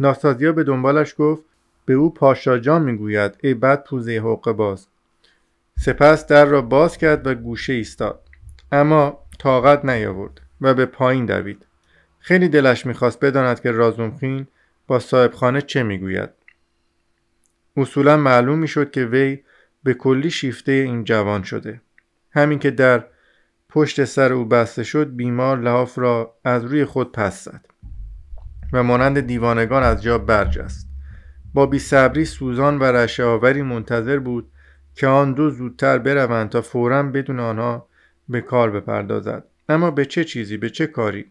ناستازیا 0.00 0.52
به 0.52 0.64
دنبالش 0.64 1.14
گفت 1.18 1.44
به 1.84 1.94
او 1.94 2.14
پاشا 2.14 2.58
جان 2.58 2.82
می‌گوید 2.82 3.32
ای 3.42 3.54
بد 3.54 3.84
پوزه 3.84 4.20
حق 4.20 4.52
باز. 4.52 4.86
سپس 5.78 6.26
در 6.26 6.44
را 6.44 6.62
باز 6.62 6.98
کرد 6.98 7.26
و 7.26 7.34
گوشه 7.34 7.72
ایستاد. 7.72 8.20
اما 8.72 9.18
طاقت 9.38 9.84
نیاورد 9.84 10.40
و 10.60 10.74
به 10.74 10.86
پایین 10.86 11.26
دوید. 11.26 11.66
خیلی 12.18 12.48
دلش 12.48 12.86
می‌خواست 12.86 13.24
بداند 13.24 13.60
که 13.60 13.70
رازومخین 13.70 14.46
با 14.86 14.98
صاحبخانه 14.98 15.62
چه 15.62 15.82
می‌گوید. 15.82 16.30
اصولا 17.76 18.16
معلوم 18.16 18.58
می‌شد 18.58 18.90
که 18.90 19.04
وی 19.04 19.38
به 19.82 19.94
کلی 19.94 20.30
شیفته 20.30 20.72
این 20.72 21.04
جوان 21.04 21.42
شده. 21.42 21.80
همین 22.30 22.58
که 22.58 22.70
در 22.70 23.04
پشت 23.68 24.04
سر 24.04 24.32
او 24.32 24.44
بسته 24.44 24.82
شد 24.82 25.16
بیمار 25.16 25.58
لحاف 25.58 25.98
را 25.98 26.34
از 26.44 26.64
روی 26.64 26.84
خود 26.84 27.12
پس 27.12 27.44
زد. 27.44 27.64
و 28.72 28.82
مانند 28.82 29.20
دیوانگان 29.20 29.82
از 29.82 30.02
جا 30.02 30.18
برجست 30.18 30.88
با 31.54 31.66
بیصبری 31.66 32.24
سوزان 32.24 32.78
و 32.78 32.84
رشه 32.84 33.24
آوری 33.24 33.62
منتظر 33.62 34.18
بود 34.18 34.50
که 34.94 35.06
آن 35.06 35.32
دو 35.32 35.50
زودتر 35.50 35.98
بروند 35.98 36.48
تا 36.48 36.60
فورا 36.62 37.02
بدون 37.02 37.40
آنها 37.40 37.88
به 38.28 38.40
کار 38.40 38.70
بپردازد. 38.70 39.44
اما 39.68 39.90
به 39.90 40.04
چه 40.04 40.24
چیزی 40.24 40.56
به 40.56 40.70
چه 40.70 40.86
کاری؟ 40.86 41.24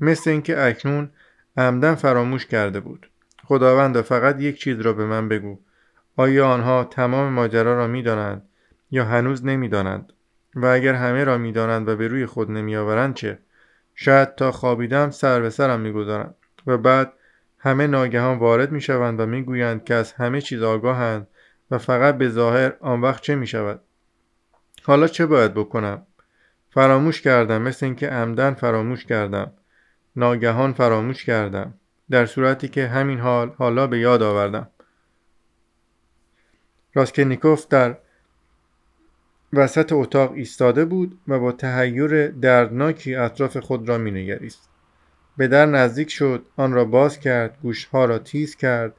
مثل 0.00 0.30
اینکه 0.30 0.62
اکنون 0.62 1.10
عمدن 1.56 1.94
فراموش 1.94 2.46
کرده 2.46 2.80
بود. 2.80 3.10
خداوند 3.44 4.00
فقط 4.00 4.40
یک 4.40 4.60
چیز 4.60 4.80
را 4.80 4.92
به 4.92 5.06
من 5.06 5.28
بگو. 5.28 5.58
آیا 6.16 6.48
آنها 6.48 6.84
تمام 6.84 7.32
ماجرا 7.32 7.74
را 7.74 7.86
می‌دانند 7.86 8.42
یا 8.90 9.04
هنوز 9.04 9.44
نمی‌دانند؟ 9.44 10.12
و 10.54 10.66
اگر 10.66 10.94
همه 10.94 11.24
را 11.24 11.38
می‌دانند 11.38 11.88
و 11.88 11.96
به 11.96 12.08
روی 12.08 12.26
خود 12.26 12.50
نمیآورند 12.50 13.14
چه؟ 13.14 13.38
شاید 13.94 14.34
تا 14.34 14.52
خوابیدم 14.52 15.10
سر 15.10 15.40
به 15.40 15.50
سرم 15.50 15.80
می‌گذارند. 15.80 16.34
و 16.66 16.78
بعد 16.78 17.12
همه 17.58 17.86
ناگهان 17.86 18.38
وارد 18.38 18.72
می‌شوند 18.72 19.20
و 19.20 19.26
می‌گویند 19.26 19.84
که 19.84 19.94
از 19.94 20.12
همه 20.12 20.40
چیز 20.40 20.62
آگاهند 20.62 21.26
و 21.70 21.78
فقط 21.78 22.18
به 22.18 22.28
ظاهر 22.28 22.72
آن 22.80 23.00
وقت 23.00 23.22
چه 23.22 23.34
می 23.34 23.46
شود 23.46 23.80
حالا 24.82 25.08
چه 25.08 25.26
باید 25.26 25.54
بکنم؟ 25.54 26.06
فراموش 26.70 27.20
کردم 27.20 27.62
مثل 27.62 27.86
اینکه 27.86 28.08
عمدن 28.08 28.54
فراموش 28.54 29.04
کردم. 29.04 29.52
ناگهان 30.16 30.72
فراموش 30.72 31.24
کردم. 31.24 31.74
در 32.10 32.26
صورتی 32.26 32.68
که 32.68 32.86
همین 32.86 33.18
حال 33.18 33.54
حالا 33.58 33.86
به 33.86 33.98
یاد 33.98 34.22
آوردم. 34.22 34.68
راسکنیکوف 36.94 37.68
در 37.68 37.96
وسط 39.52 39.92
اتاق 39.92 40.32
ایستاده 40.32 40.84
بود 40.84 41.20
و 41.28 41.38
با 41.38 41.52
تهیور 41.52 42.26
دردناکی 42.26 43.14
اطراف 43.14 43.56
خود 43.56 43.88
را 43.88 43.98
مینگریست. 43.98 44.71
به 45.42 45.48
در 45.48 45.66
نزدیک 45.66 46.10
شد 46.10 46.46
آن 46.56 46.72
را 46.72 46.84
باز 46.84 47.20
کرد 47.20 47.58
گوشها 47.62 48.04
را 48.04 48.18
تیز 48.18 48.56
کرد. 48.56 48.94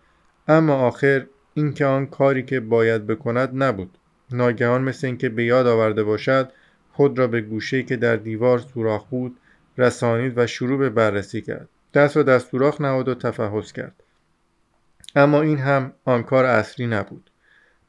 اما 0.48 0.76
آخر 0.76 1.26
اینکه 1.54 1.86
آن 1.86 2.06
کاری 2.06 2.44
که 2.44 2.60
باید 2.60 3.08
بکند 3.08 3.64
نبود. 3.64 3.98
ناگهان 4.32 4.82
مثل 4.82 5.08
اینکه 5.08 5.30
به 5.30 5.44
یاد 5.44 5.68
آورده 5.68 6.04
باشد 6.04 6.52
خود 6.92 7.20
را 7.20 7.28
به 7.28 7.42
گوشه 7.42 7.84
که 7.84 7.96
در 7.96 8.16
دیوار 8.16 8.60
سوراخ 8.60 9.06
بود 9.06 9.38
رسانید 9.78 10.38
و 10.38 10.48
شروع 10.48 10.80
به 10.80 10.90
بررسی 10.90 11.42
کرد. 11.42 11.70
دست 11.94 12.18
را 12.18 12.24
در 12.24 12.40
سوراخ 12.40 12.82
نهاد 12.82 13.08
و 13.08 13.16
تفحص 13.16 13.72
کرد. 13.72 14.04
اما 15.16 15.42
این 15.42 15.58
هم 15.58 15.94
آن 16.06 16.24
کار 16.24 16.46
اصلی 16.46 16.88
نبود. 16.88 17.30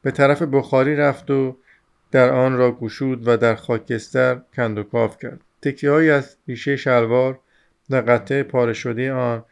به 0.01 0.11
طرف 0.11 0.41
بخاری 0.41 0.95
رفت 0.95 1.31
و 1.31 1.57
در 2.11 2.29
آن 2.29 2.57
را 2.57 2.71
گشود 2.71 3.27
و 3.27 3.37
در 3.37 3.55
خاکستر 3.55 4.41
کند 4.55 4.77
و 4.77 4.83
کاف 4.83 5.17
کرد. 5.17 5.41
تکیه 5.61 5.91
از 5.91 6.37
ریشه 6.47 6.75
شلوار 6.75 7.39
و 7.89 7.95
قطعه 7.95 8.43
پاره 8.43 8.73
شده 8.73 9.13
آن 9.13 9.43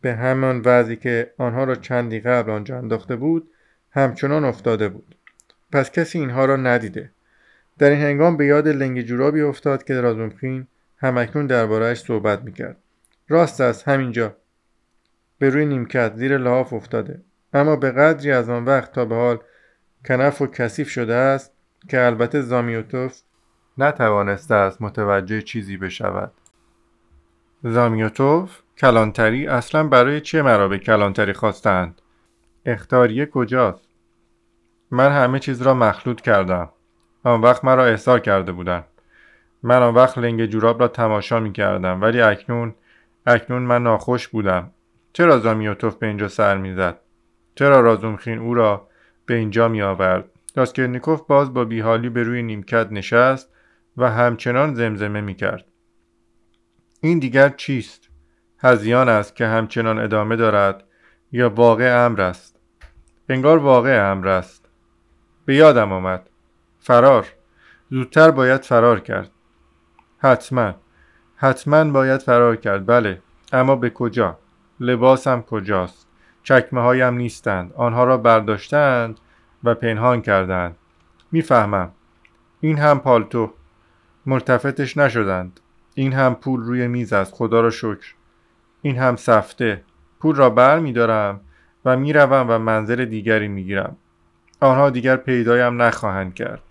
به 0.00 0.14
همان 0.14 0.62
وضعی 0.64 0.96
که 0.96 1.32
آنها 1.38 1.64
را 1.64 1.74
چندی 1.74 2.20
قبل 2.20 2.50
آنجا 2.50 2.78
انداخته 2.78 3.16
بود 3.16 3.50
همچنان 3.90 4.44
افتاده 4.44 4.88
بود. 4.88 5.14
پس 5.72 5.90
کسی 5.90 6.18
اینها 6.18 6.44
را 6.44 6.56
ندیده. 6.56 7.10
در 7.78 7.90
این 7.90 8.00
هنگام 8.00 8.36
به 8.36 8.46
یاد 8.46 8.68
لنگ 8.68 9.02
جورابی 9.02 9.40
افتاد 9.40 9.84
که 9.84 10.00
رازومخین 10.00 10.66
همکنون 10.98 11.46
دربارهش 11.46 12.00
صحبت 12.00 12.42
می‌کرد. 12.42 12.76
راست 13.28 13.60
است 13.60 13.88
همینجا. 13.88 14.36
به 15.38 15.50
روی 15.50 15.66
نیمکت 15.66 16.16
زیر 16.16 16.38
لحاف 16.38 16.72
افتاده. 16.72 17.20
اما 17.54 17.76
به 17.76 17.90
قدری 17.90 18.32
از 18.32 18.48
آن 18.48 18.64
وقت 18.64 18.92
تا 18.92 19.04
به 19.04 19.14
حال 19.14 19.38
کنف 20.08 20.42
و 20.42 20.46
کثیف 20.46 20.90
شده 20.90 21.14
است 21.14 21.52
که 21.88 22.00
البته 22.00 22.40
زامیوتوف 22.40 23.20
نتوانسته 23.78 24.54
است 24.54 24.82
متوجه 24.82 25.42
چیزی 25.42 25.76
بشود. 25.76 26.32
زامیوتوف 27.62 28.58
کلانتری 28.78 29.46
اصلا 29.46 29.88
برای 29.88 30.20
چه 30.20 30.42
مرا 30.42 30.68
به 30.68 30.78
کلانتری 30.78 31.32
خواستند؟ 31.32 32.00
اختاریه 32.66 33.26
کجاست؟ 33.26 33.88
من 34.90 35.12
همه 35.12 35.38
چیز 35.38 35.62
را 35.62 35.74
مخلوط 35.74 36.20
کردم. 36.20 36.68
آن 37.24 37.40
وقت 37.40 37.64
مرا 37.64 37.84
احضار 37.84 38.20
کرده 38.20 38.52
بودند. 38.52 38.84
من 39.62 39.82
آن 39.82 39.94
وقت 39.94 40.18
لنگ 40.18 40.46
جوراب 40.46 40.80
را 40.80 40.88
تماشا 40.88 41.40
می 41.40 41.52
کردم 41.52 42.00
ولی 42.02 42.20
اکنون 42.20 42.74
اکنون 43.26 43.62
من 43.62 43.82
ناخوش 43.82 44.28
بودم. 44.28 44.70
چرا 45.12 45.38
زامیوتوف 45.38 45.94
به 45.94 46.06
اینجا 46.06 46.28
سر 46.28 46.56
می‌زد 46.56 46.98
چرا 47.54 47.80
رازومخین 47.80 48.38
او 48.38 48.54
را 48.54 48.88
به 49.26 49.34
اینجا 49.34 49.68
می 49.68 49.82
آورد؟ 49.82 50.24
راسکرنیکوف 50.56 51.20
باز 51.26 51.54
با 51.54 51.64
بیحالی 51.64 52.08
به 52.08 52.22
روی 52.22 52.42
نیمکت 52.42 52.88
نشست 52.90 53.52
و 53.96 54.10
همچنان 54.10 54.74
زمزمه 54.74 55.20
می 55.20 55.34
کرد. 55.34 55.64
این 57.00 57.18
دیگر 57.18 57.48
چیست؟ 57.48 58.08
هزیان 58.58 59.08
است 59.08 59.36
که 59.36 59.46
همچنان 59.46 59.98
ادامه 59.98 60.36
دارد 60.36 60.84
یا 61.32 61.50
واقع 61.50 62.04
امر 62.06 62.20
است؟ 62.20 62.56
انگار 63.28 63.58
واقع 63.58 64.10
امر 64.10 64.28
است. 64.28 64.68
به 65.44 65.54
یادم 65.54 65.92
آمد. 65.92 66.30
فرار. 66.80 67.26
زودتر 67.90 68.30
باید 68.30 68.64
فرار 68.64 69.00
کرد. 69.00 69.30
حتما. 70.18 70.74
حتما 71.36 71.84
باید 71.84 72.22
فرار 72.22 72.56
کرد. 72.56 72.86
بله. 72.86 73.22
اما 73.52 73.76
به 73.76 73.90
کجا؟ 73.90 74.38
لباسم 74.80 75.42
کجاست؟ 75.42 76.06
چکمه 76.42 76.80
هایم 76.80 77.14
نیستند. 77.14 77.72
آنها 77.72 78.04
را 78.04 78.16
برداشتند 78.16 79.20
و 79.64 79.74
پنهان 79.74 80.22
کردند. 80.22 80.76
می‌فهمم. 81.32 81.92
این 82.60 82.78
هم 82.78 83.00
پالتو. 83.00 83.52
ملتفتش 84.26 84.96
نشدند. 84.96 85.60
این 86.00 86.12
هم 86.12 86.34
پول 86.34 86.60
روی 86.60 86.88
میز 86.88 87.12
است. 87.12 87.34
خدا 87.34 87.60
را 87.60 87.70
شکر. 87.70 88.14
این 88.82 88.96
هم 88.98 89.16
سفته. 89.16 89.82
پول 90.20 90.36
را 90.36 90.50
بر 90.50 90.78
می 90.78 90.92
دارم 90.92 91.40
و 91.84 91.96
می 91.96 92.12
روم 92.12 92.46
و 92.48 92.58
منزل 92.58 93.04
دیگری 93.04 93.48
می 93.48 93.64
گیرم. 93.64 93.96
آنها 94.60 94.90
دیگر 94.90 95.16
پیدایم 95.16 95.82
نخواهند 95.82 96.34
کرد. 96.34 96.62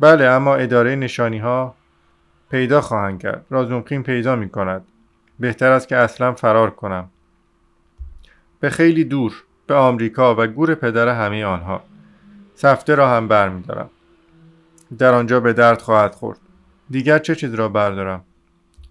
بله 0.00 0.24
اما 0.24 0.54
اداره 0.54 0.96
نشانی 0.96 1.38
ها 1.38 1.74
پیدا 2.50 2.80
خواهند 2.80 3.22
کرد. 3.22 3.46
رازومخین 3.50 4.02
پیدا 4.02 4.36
می 4.36 4.48
کند. 4.48 4.84
بهتر 5.40 5.72
است 5.72 5.88
که 5.88 5.96
اصلا 5.96 6.32
فرار 6.32 6.70
کنم. 6.70 7.10
به 8.60 8.70
خیلی 8.70 9.04
دور 9.04 9.44
به 9.66 9.74
آمریکا 9.74 10.34
و 10.34 10.46
گور 10.46 10.74
پدر 10.74 11.08
همه 11.08 11.44
آنها. 11.44 11.82
سفته 12.54 12.94
را 12.94 13.08
هم 13.08 13.28
بر 13.28 13.48
می 13.48 13.62
دارم. 13.62 13.90
در 14.98 15.14
آنجا 15.14 15.40
به 15.40 15.52
درد 15.52 15.82
خواهد 15.82 16.14
خورد. 16.14 16.38
دیگر 16.90 17.18
چه 17.18 17.34
چیز 17.34 17.54
را 17.54 17.68
بردارم؟ 17.68 18.24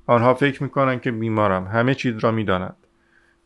آنها 0.06 0.34
فکر 0.34 0.64
می 0.64 0.70
کنند 0.70 1.02
که 1.02 1.12
بیمارم. 1.12 1.68
همه 1.68 1.96
چیز 1.96 2.18
را 2.18 2.32
می 2.32 2.44
دانند. 2.44 2.76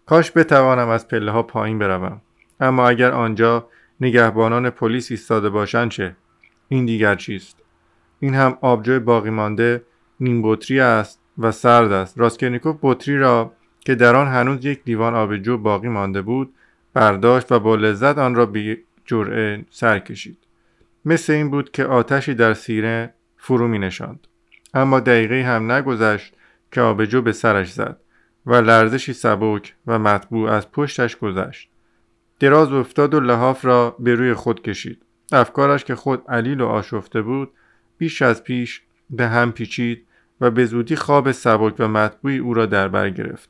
کاش 0.05 0.31
بتوانم 0.35 0.89
از 0.89 1.07
پله 1.07 1.31
ها 1.31 1.43
پایین 1.43 1.79
بروم. 1.79 2.21
اما 2.59 2.89
اگر 2.89 3.11
آنجا 3.11 3.67
نگهبانان 4.01 4.69
پلیس 4.69 5.11
ایستاده 5.11 5.49
باشند 5.49 5.91
چه؟ 5.91 6.15
این 6.67 6.85
دیگر 6.85 7.15
چیست؟ 7.15 7.57
این 8.19 8.35
هم 8.35 8.57
آبجو 8.61 8.99
باقی 8.99 9.29
مانده 9.29 9.83
نیم 10.19 10.41
بطری 10.43 10.79
است 10.79 11.19
و 11.37 11.51
سرد 11.51 11.91
است. 11.91 12.19
راسکرنیکوف 12.19 12.75
بطری 12.81 13.17
را 13.17 13.53
که 13.79 13.95
در 13.95 14.15
آن 14.15 14.27
هنوز 14.27 14.65
یک 14.65 14.81
لیوان 14.85 15.15
آبجو 15.15 15.57
باقی 15.57 15.87
مانده 15.87 16.21
بود 16.21 16.53
برداشت 16.93 17.51
و 17.51 17.59
با 17.59 17.75
لذت 17.75 18.17
آن 18.17 18.35
را 18.35 18.45
به 18.45 18.77
جرعه 19.05 19.65
سر 19.69 19.99
کشید. 19.99 20.37
مثل 21.05 21.33
این 21.33 21.49
بود 21.49 21.71
که 21.71 21.85
آتشی 21.85 22.33
در 22.33 22.53
سینه 22.53 23.13
فرو 23.37 23.67
می 23.67 23.79
نشاند. 23.79 24.27
اما 24.73 24.99
دقیقه 24.99 25.43
هم 25.43 25.71
نگذشت 25.71 26.36
که 26.71 26.81
آبجو 26.81 27.21
به 27.21 27.31
سرش 27.31 27.73
زد 27.73 27.97
و 28.45 28.55
لرزشی 28.55 29.13
سبک 29.13 29.75
و 29.87 29.99
مطبوع 29.99 30.51
از 30.51 30.71
پشتش 30.71 31.17
گذشت. 31.17 31.69
دراز 32.39 32.71
افتاد 32.73 33.13
و 33.13 33.19
لحاف 33.19 33.65
را 33.65 33.95
به 33.99 34.15
روی 34.15 34.33
خود 34.33 34.61
کشید. 34.61 35.01
افکارش 35.31 35.83
که 35.83 35.95
خود 35.95 36.23
علیل 36.29 36.61
و 36.61 36.65
آشفته 36.65 37.21
بود 37.21 37.51
بیش 37.97 38.21
از 38.21 38.43
پیش 38.43 38.81
به 39.09 39.27
هم 39.27 39.51
پیچید 39.51 40.07
و 40.41 40.51
به 40.51 40.65
زودی 40.65 40.95
خواب 40.95 41.31
سبک 41.31 41.75
و 41.79 41.87
مطبوعی 41.87 42.37
او 42.37 42.53
را 42.53 42.65
در 42.65 42.87
بر 42.87 43.09
گرفت. 43.09 43.49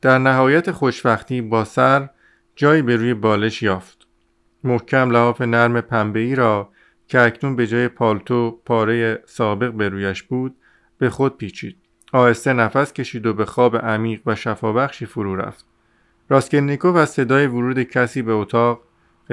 در 0.00 0.18
نهایت 0.18 0.70
خوشبختی 0.70 1.40
با 1.40 1.64
سر 1.64 2.08
جایی 2.56 2.82
به 2.82 2.96
روی 2.96 3.14
بالش 3.14 3.62
یافت. 3.62 4.06
محکم 4.64 5.10
لحاف 5.10 5.40
نرم 5.40 5.80
پنبه 5.80 6.34
را 6.34 6.72
که 7.08 7.20
اکنون 7.20 7.56
به 7.56 7.66
جای 7.66 7.88
پالتو 7.88 8.60
پاره 8.64 9.22
سابق 9.26 9.72
به 9.72 9.88
رویش 9.88 10.22
بود 10.22 10.56
به 10.98 11.10
خود 11.10 11.36
پیچید. 11.36 11.76
آهسته 12.12 12.52
نفس 12.52 12.92
کشید 12.92 13.26
و 13.26 13.34
به 13.34 13.44
خواب 13.44 13.76
عمیق 13.76 14.20
و 14.26 14.34
شفابخشی 14.34 15.06
فرو 15.06 15.36
رفت. 15.36 15.64
راسکلنیکوف 16.28 16.96
از 16.96 17.10
صدای 17.10 17.46
ورود 17.46 17.82
کسی 17.82 18.22
به 18.22 18.32
اتاق 18.32 18.80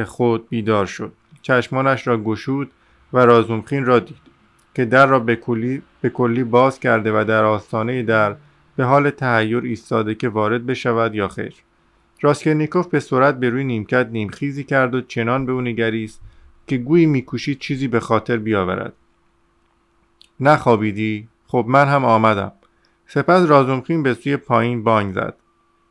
خود 0.05 0.49
بیدار 0.49 0.85
شد. 0.85 1.13
چشمانش 1.41 2.07
را 2.07 2.17
گشود 2.17 2.71
و 3.13 3.17
رازومخین 3.17 3.85
را 3.85 3.99
دید 3.99 4.17
که 4.75 4.85
در 4.85 5.05
را 5.05 5.19
به 5.19 5.35
کلی, 5.35 5.81
به 6.01 6.09
کلی 6.09 6.43
باز 6.43 6.79
کرده 6.79 7.11
و 7.11 7.23
در 7.23 7.43
آستانه 7.43 8.03
در 8.03 8.35
به 8.75 8.83
حال 8.83 9.09
تهیر 9.09 9.57
ایستاده 9.57 10.15
که 10.15 10.29
وارد 10.29 10.65
بشود 10.65 11.15
یا 11.15 11.27
خیر. 11.27 11.53
راسکلنیکوف 12.21 12.87
به 12.87 12.99
سرعت 12.99 13.39
به 13.39 13.49
روی 13.49 13.63
نیمکت 13.63 14.07
نیمخیزی 14.11 14.63
کرد 14.63 14.95
و 14.95 15.01
چنان 15.01 15.45
به 15.45 15.51
او 15.51 15.61
نگریست 15.61 16.21
که 16.67 16.77
گویی 16.77 17.05
میکوشید 17.05 17.59
چیزی 17.59 17.87
به 17.87 17.99
خاطر 17.99 18.37
بیاورد. 18.37 18.93
نخوابیدی؟ 20.39 21.27
خب 21.53 21.65
من 21.67 21.87
هم 21.87 22.05
آمدم. 22.05 22.51
سپس 23.07 23.49
رازومخین 23.49 24.03
به 24.03 24.13
سوی 24.13 24.37
پایین 24.37 24.83
بانگ 24.83 25.13
زد. 25.13 25.37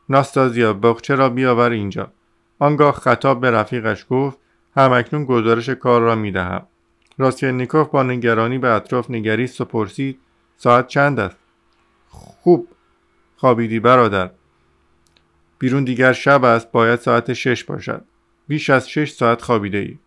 ناستازیا 0.08 0.72
بخچه 0.72 1.14
را 1.14 1.28
بیاور 1.28 1.70
اینجا؟ 1.70 2.12
آنگاه 2.58 2.94
خطاب 2.94 3.40
به 3.40 3.50
رفیقش 3.50 4.06
گفت 4.10 4.38
همکنون 4.76 5.24
گزارش 5.24 5.68
کار 5.68 6.00
را 6.00 6.14
می‌دهم. 6.14 6.66
راسکلنیکوف 7.18 7.88
با 7.88 8.02
نگرانی 8.02 8.58
به 8.58 8.68
اطراف 8.68 9.10
نگریست 9.10 9.60
و 9.60 9.64
پرسید 9.64 10.20
ساعت 10.56 10.86
چند 10.86 11.20
است؟ 11.20 11.36
خوب 12.08 12.68
خوابیدی 13.36 13.80
برادر. 13.80 14.30
بیرون 15.58 15.84
دیگر 15.84 16.12
شب 16.12 16.44
است 16.44 16.72
باید 16.72 16.98
ساعت 16.98 17.32
شش 17.32 17.64
باشد. 17.64 18.04
بیش 18.48 18.70
از 18.70 18.88
شش 18.88 19.10
ساعت 19.10 19.42
خوابیده 19.42 19.78
ای 19.78 19.98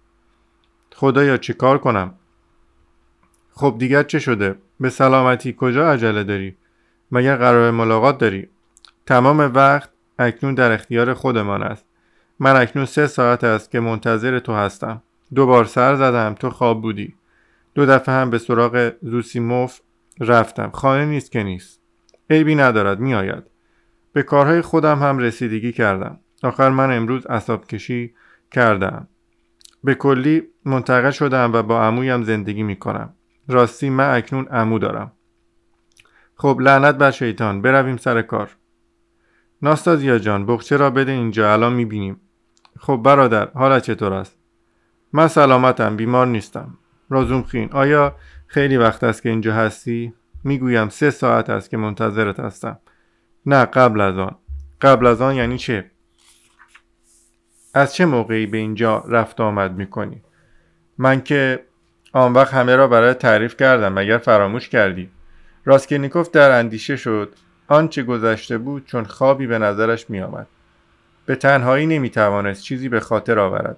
خدایا 0.96 1.38
چه 1.38 1.54
کار 1.54 1.78
کنم؟ 1.78 2.14
خب 3.58 3.76
دیگر 3.80 4.04
چه 4.04 4.20
شده؟ 4.20 4.56
به 4.80 4.90
سلامتی 4.90 5.56
کجا 5.58 5.92
عجله 5.92 6.24
داری؟ 6.24 6.56
مگر 7.12 7.36
قرار 7.36 7.72
ملاقات 7.72 8.18
داری؟ 8.18 8.48
تمام 9.06 9.40
وقت 9.40 9.90
اکنون 10.20 10.54
در 10.54 10.72
اختیار 10.72 11.14
خودمان 11.14 11.64
است. 11.64 11.86
من 12.40 12.56
اکنون 12.56 12.86
سه 12.86 13.08
ساعت 13.08 13.44
است 13.44 13.72
که 13.72 13.80
منتظر 13.80 14.40
تو 14.40 14.54
هستم. 14.54 15.02
دو 15.36 15.46
بار 15.46 15.66
سر 15.66 15.96
زدم 15.96 16.34
تو 16.34 16.50
خواب 16.50 16.82
بودی. 16.82 17.16
دو 17.76 17.86
دفعه 17.86 18.16
هم 18.16 18.30
به 18.30 18.38
سراغ 18.38 18.92
زوسیموف 19.02 19.80
رفتم. 20.20 20.70
خانه 20.74 21.06
نیست 21.06 21.32
که 21.32 21.44
نیست. 21.44 21.82
عیبی 22.30 22.56
ندارد 22.56 23.00
میآید. 23.00 23.44
به 24.14 24.24
کارهای 24.24 24.62
خودم 24.62 25.00
هم 25.00 25.18
رسیدگی 25.18 25.72
کردم. 25.72 26.20
آخر 26.44 26.70
من 26.70 26.98
امروز 26.98 27.26
اصاب 27.26 27.68
کشی 27.68 28.14
کردم. 28.52 29.08
به 29.84 29.96
کلی 29.96 30.44
منتقل 30.66 31.12
شدم 31.12 31.54
و 31.54 31.64
با 31.64 31.82
عمویم 31.82 32.24
زندگی 32.24 32.64
می 32.64 32.76
کنم 32.76 33.14
راستی 33.48 33.90
من 33.90 34.16
اکنون 34.16 34.48
عمو 34.48 34.80
دارم. 34.80 35.12
خب 36.36 36.58
لعنت 36.62 36.96
بر 36.96 37.12
شیطان 37.12 37.62
برویم 37.62 37.98
سر 37.98 38.22
کار. 38.22 38.56
ناستازیا 39.62 40.20
جان 40.20 40.46
بخچه 40.46 40.78
را 40.78 40.90
بده 40.90 41.12
اینجا 41.12 41.54
الان 41.54 41.74
می‌بینیم. 41.74 42.22
خب 42.80 42.96
برادر 42.96 43.50
حالت 43.54 43.84
چطور 43.84 44.14
است؟ 44.14 44.38
من 45.14 45.28
سلامتم 45.28 45.96
بیمار 45.96 46.28
نیستم. 46.28 46.78
رازومخین 47.10 47.70
آیا 47.72 48.16
خیلی 48.48 48.78
وقت 48.78 49.04
است 49.04 49.22
که 49.22 49.30
اینجا 49.30 49.54
هستی؟ 49.54 50.14
می‌گویم 50.44 50.90
سه 50.90 51.10
ساعت 51.10 51.50
است 51.50 51.70
که 51.70 51.78
منتظرت 51.78 52.40
هستم. 52.40 52.80
نه 53.46 53.66
قبل 53.66 54.02
از 54.02 54.18
آن. 54.18 54.36
قبل 54.82 55.06
از 55.08 55.22
آن 55.22 55.36
یعنی 55.36 55.58
چه؟ 55.58 55.92
از 57.74 57.96
چه 57.96 58.06
موقعی 58.06 58.46
به 58.46 58.58
اینجا 58.58 59.04
رفت 59.08 59.42
آمد 59.42 59.78
می‌کنی؟ 59.78 60.22
من 60.98 61.22
که 61.22 61.66
آن 62.16 62.34
وقت 62.34 62.54
همه 62.54 62.76
را 62.76 62.88
برای 62.88 63.14
تعریف 63.14 63.58
کردم 63.58 63.94
مگر 63.94 64.18
فراموش 64.18 64.70
کردی؟ 64.70 65.10
راسکلنیکوف 65.66 66.30
در 66.32 66.60
اندیشه 66.60 66.96
شد. 66.96 67.34
آنچه 67.68 68.04
گذشته 68.04 68.58
بود 68.58 68.86
چون 68.86 69.04
خوابی 69.04 69.48
به 69.48 69.60
نظرش 69.60 70.10
میآمد. 70.10 70.48
به 71.26 71.36
تنهایی 71.36 71.86
نمی‌توانست 71.86 72.64
چیزی 72.64 72.90
به 72.90 73.00
خاطر 73.00 73.40
آورد. 73.40 73.78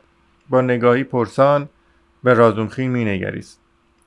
با 0.50 0.62
نگاهی 0.62 1.04
پرسان 1.04 1.70
به 2.24 2.34
رازومخین 2.34 2.92
مینگریست. 2.92 3.60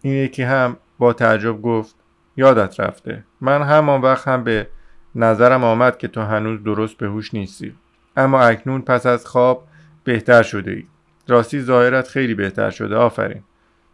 این 0.03 0.15
یکی 0.15 0.43
هم 0.43 0.77
با 0.99 1.13
تعجب 1.13 1.63
گفت 1.63 1.95
یادت 2.37 2.81
رفته. 2.81 3.25
من 3.41 3.63
همان 3.63 4.01
وقت 4.01 4.29
هم 4.29 4.45
به 4.45 4.67
نظرم 5.15 5.65
آمد 5.65 5.99
که 5.99 6.09
تو 6.09 6.21
هنوز 6.21 6.65
درست 6.65 6.97
به 6.97 7.07
هوش 7.07 7.35
نیستی. 7.35 7.75
اما 8.17 8.41
اکنون 8.41 8.83
پس 8.83 9.07
از 9.07 9.27
خواب 9.27 9.69
بهتر 10.05 10.43
شده 10.43 10.71
ای 10.71 10.87
راستی 11.29 11.61
ظاهرت 11.61 12.09
خیلی 12.09 12.35
بهتر 12.35 12.71
شده 12.71 12.97
آفرین. 12.97 13.43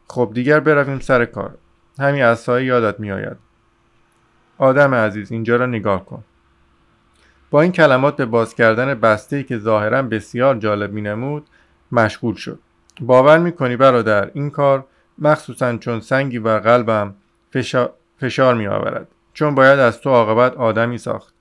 خب 0.08 0.30
دیگر 0.34 0.60
برویم 0.60 0.98
سر 0.98 1.24
کار. 1.24 1.54
همین 1.98 2.22
اسایی 2.22 2.66
یادت 2.66 3.00
میآید. 3.00 3.36
آدم 4.58 4.94
عزیز 4.94 5.32
اینجا 5.32 5.56
را 5.56 5.66
نگاه 5.66 6.04
کن. 6.04 6.24
با 7.50 7.62
این 7.62 7.72
کلمات 7.72 8.16
به 8.16 8.26
باز 8.26 8.54
کردن 8.54 8.94
بسته 8.94 9.42
که 9.42 9.58
ظاهرا 9.58 10.02
بسیار 10.02 10.56
جالب 10.58 10.92
مینمود 10.92 11.46
مشغول 11.92 12.34
شد. 12.34 12.58
باور 13.00 13.38
می‌کنی 13.38 13.76
برادر 13.76 14.30
این 14.34 14.50
کار 14.50 14.86
مخصوصا 15.18 15.76
چون 15.76 16.00
سنگی 16.00 16.38
بر 16.38 16.58
قلبم 16.58 17.14
فشار, 17.50 17.92
فشار 18.18 18.54
می 18.54 18.66
آورد 18.66 19.08
چون 19.32 19.54
باید 19.54 19.78
از 19.78 20.00
تو 20.00 20.10
عاقبت 20.10 20.56
آدمی 20.56 20.98
ساخت. 20.98 21.34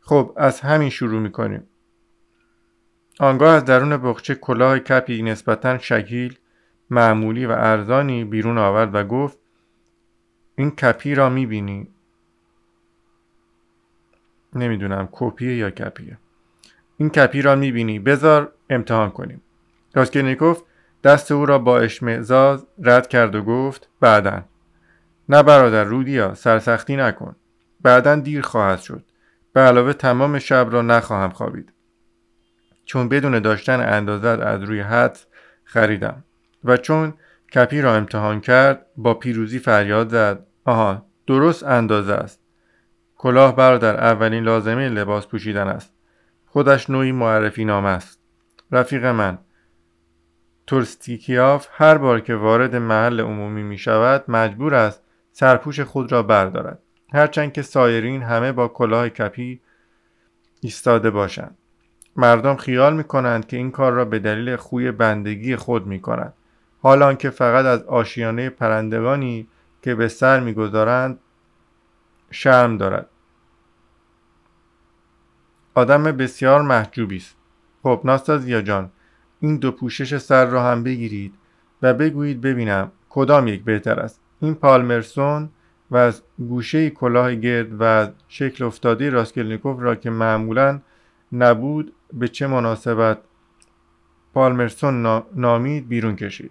خب 0.00 0.32
از 0.36 0.60
همین 0.60 0.90
شروع 0.90 1.20
می‌کنیم. 1.20 1.62
آنگاه 3.20 3.54
از 3.54 3.64
درون 3.64 3.96
بخچه 3.96 4.34
کلاه 4.34 4.78
کپی 4.78 5.22
نسبتا 5.22 5.78
شکیل 5.78 6.38
معمولی 6.90 7.46
و 7.46 7.50
ارزانی 7.50 8.24
بیرون 8.24 8.58
آورد 8.58 8.94
و 8.94 9.04
گفت 9.04 9.38
این 10.56 10.70
کپی 10.70 11.14
را 11.14 11.28
می‌بینی؟ 11.28 11.88
نمی‌دونم 14.54 15.08
کپیه 15.12 15.56
یا 15.56 15.70
کپیه. 15.70 16.18
این 16.96 17.10
کپی 17.10 17.42
را 17.42 17.54
می‌بینی. 17.54 17.98
بذار 17.98 18.52
امتحان 18.70 19.10
کنیم. 19.10 19.42
راسکلنیکوف 19.94 20.62
دست 21.04 21.32
او 21.32 21.46
را 21.46 21.58
با 21.58 21.78
اشمعزاز 21.78 22.66
رد 22.82 23.08
کرد 23.08 23.34
و 23.34 23.42
گفت 23.42 23.88
بعدا. 24.00 24.42
نه 25.28 25.42
برادر 25.42 25.84
رودیا 25.84 26.34
سرسختی 26.34 26.96
نکن. 26.96 27.36
بعدا 27.82 28.16
دیر 28.16 28.42
خواهد 28.42 28.80
شد. 28.80 29.04
به 29.52 29.60
علاوه 29.60 29.92
تمام 29.92 30.38
شب 30.38 30.68
را 30.70 30.82
نخواهم 30.82 31.30
خوابید. 31.30 31.72
چون 32.84 33.08
بدون 33.08 33.38
داشتن 33.38 33.80
اندازت 33.80 34.40
از 34.40 34.62
روی 34.62 34.80
حد 34.80 35.18
خریدم. 35.64 36.24
و 36.64 36.76
چون 36.76 37.14
کپی 37.54 37.80
را 37.80 37.94
امتحان 37.94 38.40
کرد 38.40 38.86
با 38.96 39.14
پیروزی 39.14 39.58
فریاد 39.58 40.08
زد. 40.08 40.46
آها 40.64 41.06
درست 41.26 41.62
اندازه 41.64 42.12
است. 42.12 42.40
کلاه 43.16 43.56
برادر 43.56 43.96
اولین 43.96 44.44
لازمه 44.44 44.88
لباس 44.88 45.26
پوشیدن 45.26 45.68
است. 45.68 45.94
خودش 46.46 46.90
نوعی 46.90 47.12
معرفی 47.12 47.64
نامه 47.64 47.88
است. 47.88 48.20
رفیق 48.72 49.04
من. 49.04 49.38
تورستیکیاف 50.66 51.68
هر 51.72 51.98
بار 51.98 52.20
که 52.20 52.34
وارد 52.34 52.76
محل 52.76 53.20
عمومی 53.20 53.62
می 53.62 53.78
شود 53.78 54.24
مجبور 54.28 54.74
است 54.74 55.02
سرپوش 55.32 55.80
خود 55.80 56.12
را 56.12 56.22
بردارد. 56.22 56.78
هرچند 57.12 57.52
که 57.52 57.62
سایرین 57.62 58.22
همه 58.22 58.52
با 58.52 58.68
کلاه 58.68 59.08
کپی 59.08 59.60
ایستاده 60.60 61.10
باشند. 61.10 61.58
مردم 62.16 62.56
خیال 62.56 62.96
می 62.96 63.04
کنند 63.04 63.46
که 63.46 63.56
این 63.56 63.70
کار 63.70 63.92
را 63.92 64.04
به 64.04 64.18
دلیل 64.18 64.56
خوی 64.56 64.92
بندگی 64.92 65.56
خود 65.56 65.86
می 65.86 66.00
کند 66.00 66.34
حال 66.82 67.14
که 67.14 67.30
فقط 67.30 67.64
از 67.64 67.82
آشیانه 67.82 68.50
پرندگانی 68.50 69.48
که 69.82 69.94
به 69.94 70.08
سر 70.08 70.40
می‌گذارند 70.40 71.18
شرم 72.30 72.76
دارد. 72.76 73.06
آدم 75.74 76.02
بسیار 76.02 76.62
محجوبی 76.62 77.16
است. 77.16 77.36
خب 77.82 78.00
ناستازیا 78.04 78.62
جان 78.62 78.90
این 79.40 79.56
دو 79.56 79.72
پوشش 79.72 80.18
سر 80.18 80.46
را 80.46 80.62
هم 80.62 80.82
بگیرید 80.82 81.34
و 81.82 81.94
بگویید 81.94 82.40
ببینم 82.40 82.92
کدام 83.08 83.48
یک 83.48 83.64
بهتر 83.64 84.00
است. 84.00 84.20
این 84.40 84.54
پالمرسون 84.54 85.48
و 85.90 85.96
از 85.96 86.22
گوشه 86.38 86.90
کلاه 86.90 87.34
گرد 87.34 87.68
و 87.80 88.08
شکل 88.28 88.64
افتاده 88.64 89.10
راسکلنیکوف 89.10 89.76
را 89.80 89.94
که 89.94 90.10
معمولا 90.10 90.80
نبود 91.32 91.92
به 92.12 92.28
چه 92.28 92.46
مناسبت 92.46 93.18
پالمرسون 94.34 95.22
نامید 95.34 95.88
بیرون 95.88 96.16
کشید. 96.16 96.50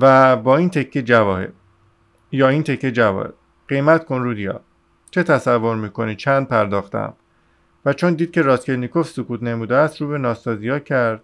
و 0.00 0.36
با 0.36 0.56
این 0.56 0.70
تکه 0.70 1.02
جواهر 1.02 1.48
یا 2.32 2.48
این 2.48 2.62
تکه 2.62 2.92
جواهر. 2.92 3.32
قیمت 3.68 4.04
کن 4.04 4.22
رودیا. 4.22 4.60
چه 5.10 5.22
تصور 5.22 5.76
می‌کنی؟ 5.76 6.16
چند 6.16 6.48
پرداختم؟ 6.48 7.14
و 7.84 7.92
چون 7.92 8.14
دید 8.14 8.30
که 8.30 8.42
راسکلنیکوف 8.42 9.08
سکوت 9.08 9.42
نموده 9.42 9.76
است 9.76 10.00
رو 10.00 10.08
به 10.08 10.18
ناستازیا 10.18 10.78
کرد. 10.78 11.22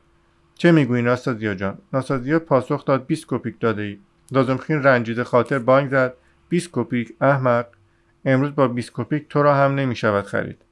چه 0.55 0.73
می‌گویی 0.73 1.03
ناستازیا 1.03 1.55
جان؟ 1.55 1.79
ناستازیا 1.93 2.39
پاسخ 2.39 2.85
داد 2.85 3.07
20 3.07 3.25
کپیک 3.29 3.61
داده 3.61 3.83
ای. 3.83 3.99
لازمخین 4.33 4.83
رنجیده 4.83 5.25
خاطر 5.25 5.59
بانک 5.59 5.91
زد. 5.91 6.15
20 6.49 6.69
کپیک 6.73 7.13
احمق. 7.21 7.67
امروز 8.25 8.55
با 8.55 8.69
20 8.69 8.91
کپیک 8.95 9.29
تو 9.29 9.43
را 9.43 9.55
هم 9.55 9.75
نمی‌شود 9.75 10.25
خرید. 10.25 10.63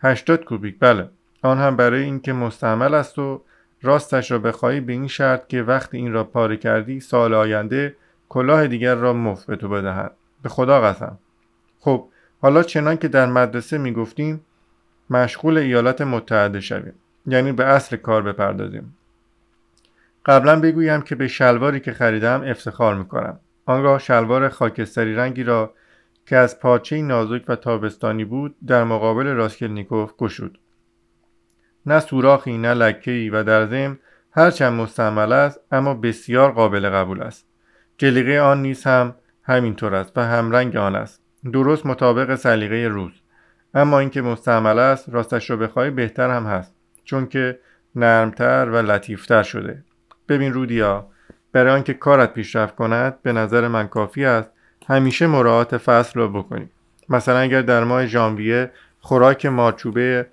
80 0.00 0.44
کپیک 0.46 0.78
بله. 0.80 1.08
آن 1.42 1.58
هم 1.58 1.76
برای 1.76 2.02
اینکه 2.02 2.32
مستعمل 2.32 2.94
است 2.94 3.18
و 3.18 3.42
راستش 3.84 4.30
را 4.30 4.38
بخواهی 4.38 4.80
به 4.80 4.92
این 4.92 5.06
شرط 5.06 5.46
که 5.46 5.62
وقتی 5.62 5.96
این 5.96 6.12
را 6.12 6.24
پاره 6.24 6.56
کردی 6.56 7.00
سال 7.00 7.34
آینده 7.34 7.96
کلاه 8.28 8.66
دیگر 8.66 8.94
را 8.94 9.12
مفت 9.12 9.46
به 9.46 9.56
تو 9.56 9.68
بدهند 9.68 10.10
به 10.42 10.48
خدا 10.48 10.80
قسم. 10.80 11.18
خب 11.80 12.08
حالا 12.42 12.62
چنان 12.62 12.96
که 12.96 13.08
در 13.08 13.26
مدرسه 13.26 13.78
می‌گفتیم 13.78 14.40
مشغول 15.10 15.58
ایالات 15.58 16.00
متحده 16.00 16.60
شویم. 16.60 16.94
یعنی 17.26 17.52
به 17.52 17.64
اصل 17.64 17.96
کار 17.96 18.22
بپردازیم. 18.22 18.96
قبلا 20.26 20.60
بگویم 20.60 21.00
که 21.00 21.14
به 21.14 21.28
شلواری 21.28 21.80
که 21.80 21.92
خریدم 21.92 22.42
افتخار 22.42 22.94
می‌کنم. 22.94 23.40
آنگاه 23.66 23.98
شلوار 23.98 24.48
خاکستری 24.48 25.14
رنگی 25.14 25.42
را 25.42 25.74
که 26.26 26.36
از 26.36 26.60
پارچه 26.60 27.02
نازک 27.02 27.42
و 27.48 27.56
تابستانی 27.56 28.24
بود 28.24 28.54
در 28.66 28.84
مقابل 28.84 29.26
راسکلنیکوف 29.26 30.16
گشود. 30.16 30.58
نه 31.86 32.00
سوراخی 32.00 32.58
نه 32.58 32.74
لکهای 32.74 33.30
و 33.30 33.42
در 33.42 33.66
ضمن 33.66 33.98
هرچند 34.32 34.72
مستعمل 34.72 35.32
است 35.32 35.60
اما 35.72 35.94
بسیار 35.94 36.52
قابل 36.52 36.90
قبول 36.90 37.22
است. 37.22 37.46
جلیقه 37.98 38.40
آن 38.40 38.62
نیز 38.62 38.84
هم 38.84 39.14
همینطور 39.42 39.94
است 39.94 40.12
و 40.16 40.20
همرنگ 40.20 40.76
آن 40.76 40.94
است. 40.94 41.20
درست 41.52 41.86
مطابق 41.86 42.34
سلیقه 42.34 42.88
روز. 42.88 43.12
اما 43.74 43.98
اینکه 43.98 44.22
مستعمل 44.22 44.78
است 44.78 45.08
راستش 45.08 45.50
رو 45.50 45.56
بخوای 45.56 45.90
بهتر 45.90 46.30
هم 46.30 46.46
هست 46.46 46.74
چون 47.04 47.26
که 47.26 47.58
نرمتر 47.96 48.68
و 48.72 48.76
لطیفتر 48.76 49.42
شده. 49.42 49.82
ببین 50.28 50.52
رودیا 50.52 51.06
برای 51.52 51.72
آنکه 51.72 51.94
کارت 51.94 52.32
پیشرفت 52.32 52.74
کند 52.74 53.22
به 53.22 53.32
نظر 53.32 53.68
من 53.68 53.88
کافی 53.88 54.24
است 54.24 54.50
همیشه 54.88 55.26
مراعات 55.26 55.76
فصل 55.76 56.20
را 56.20 56.28
بکنی. 56.28 56.68
مثلا 57.08 57.38
اگر 57.38 57.62
در 57.62 57.84
ماه 57.84 58.06
ژانویه 58.06 58.70
خوراک 59.00 59.46
مارچوبه 59.46 60.26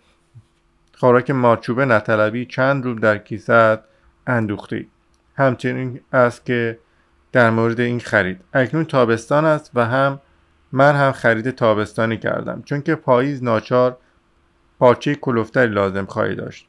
خوراک 1.01 1.31
مارچوبه 1.31 1.85
نطلبی 1.85 2.45
چند 2.45 2.85
روب 2.85 2.99
در 2.99 3.17
کیسه 3.17 3.79
اندوخته 4.27 4.85
همچنین 5.35 6.01
است 6.13 6.45
که 6.45 6.79
در 7.31 7.49
مورد 7.49 7.79
این 7.79 7.99
خرید. 7.99 8.41
اکنون 8.53 8.85
تابستان 8.85 9.45
است 9.45 9.71
و 9.75 9.85
هم 9.85 10.21
من 10.71 10.95
هم 10.95 11.11
خرید 11.11 11.51
تابستانی 11.51 12.17
کردم 12.17 12.61
چون 12.65 12.81
که 12.81 12.95
پاییز 12.95 13.43
ناچار 13.43 13.97
پارچه 14.79 15.15
کلوفتری 15.15 15.73
لازم 15.73 16.05
خواهی 16.05 16.35
داشت. 16.35 16.67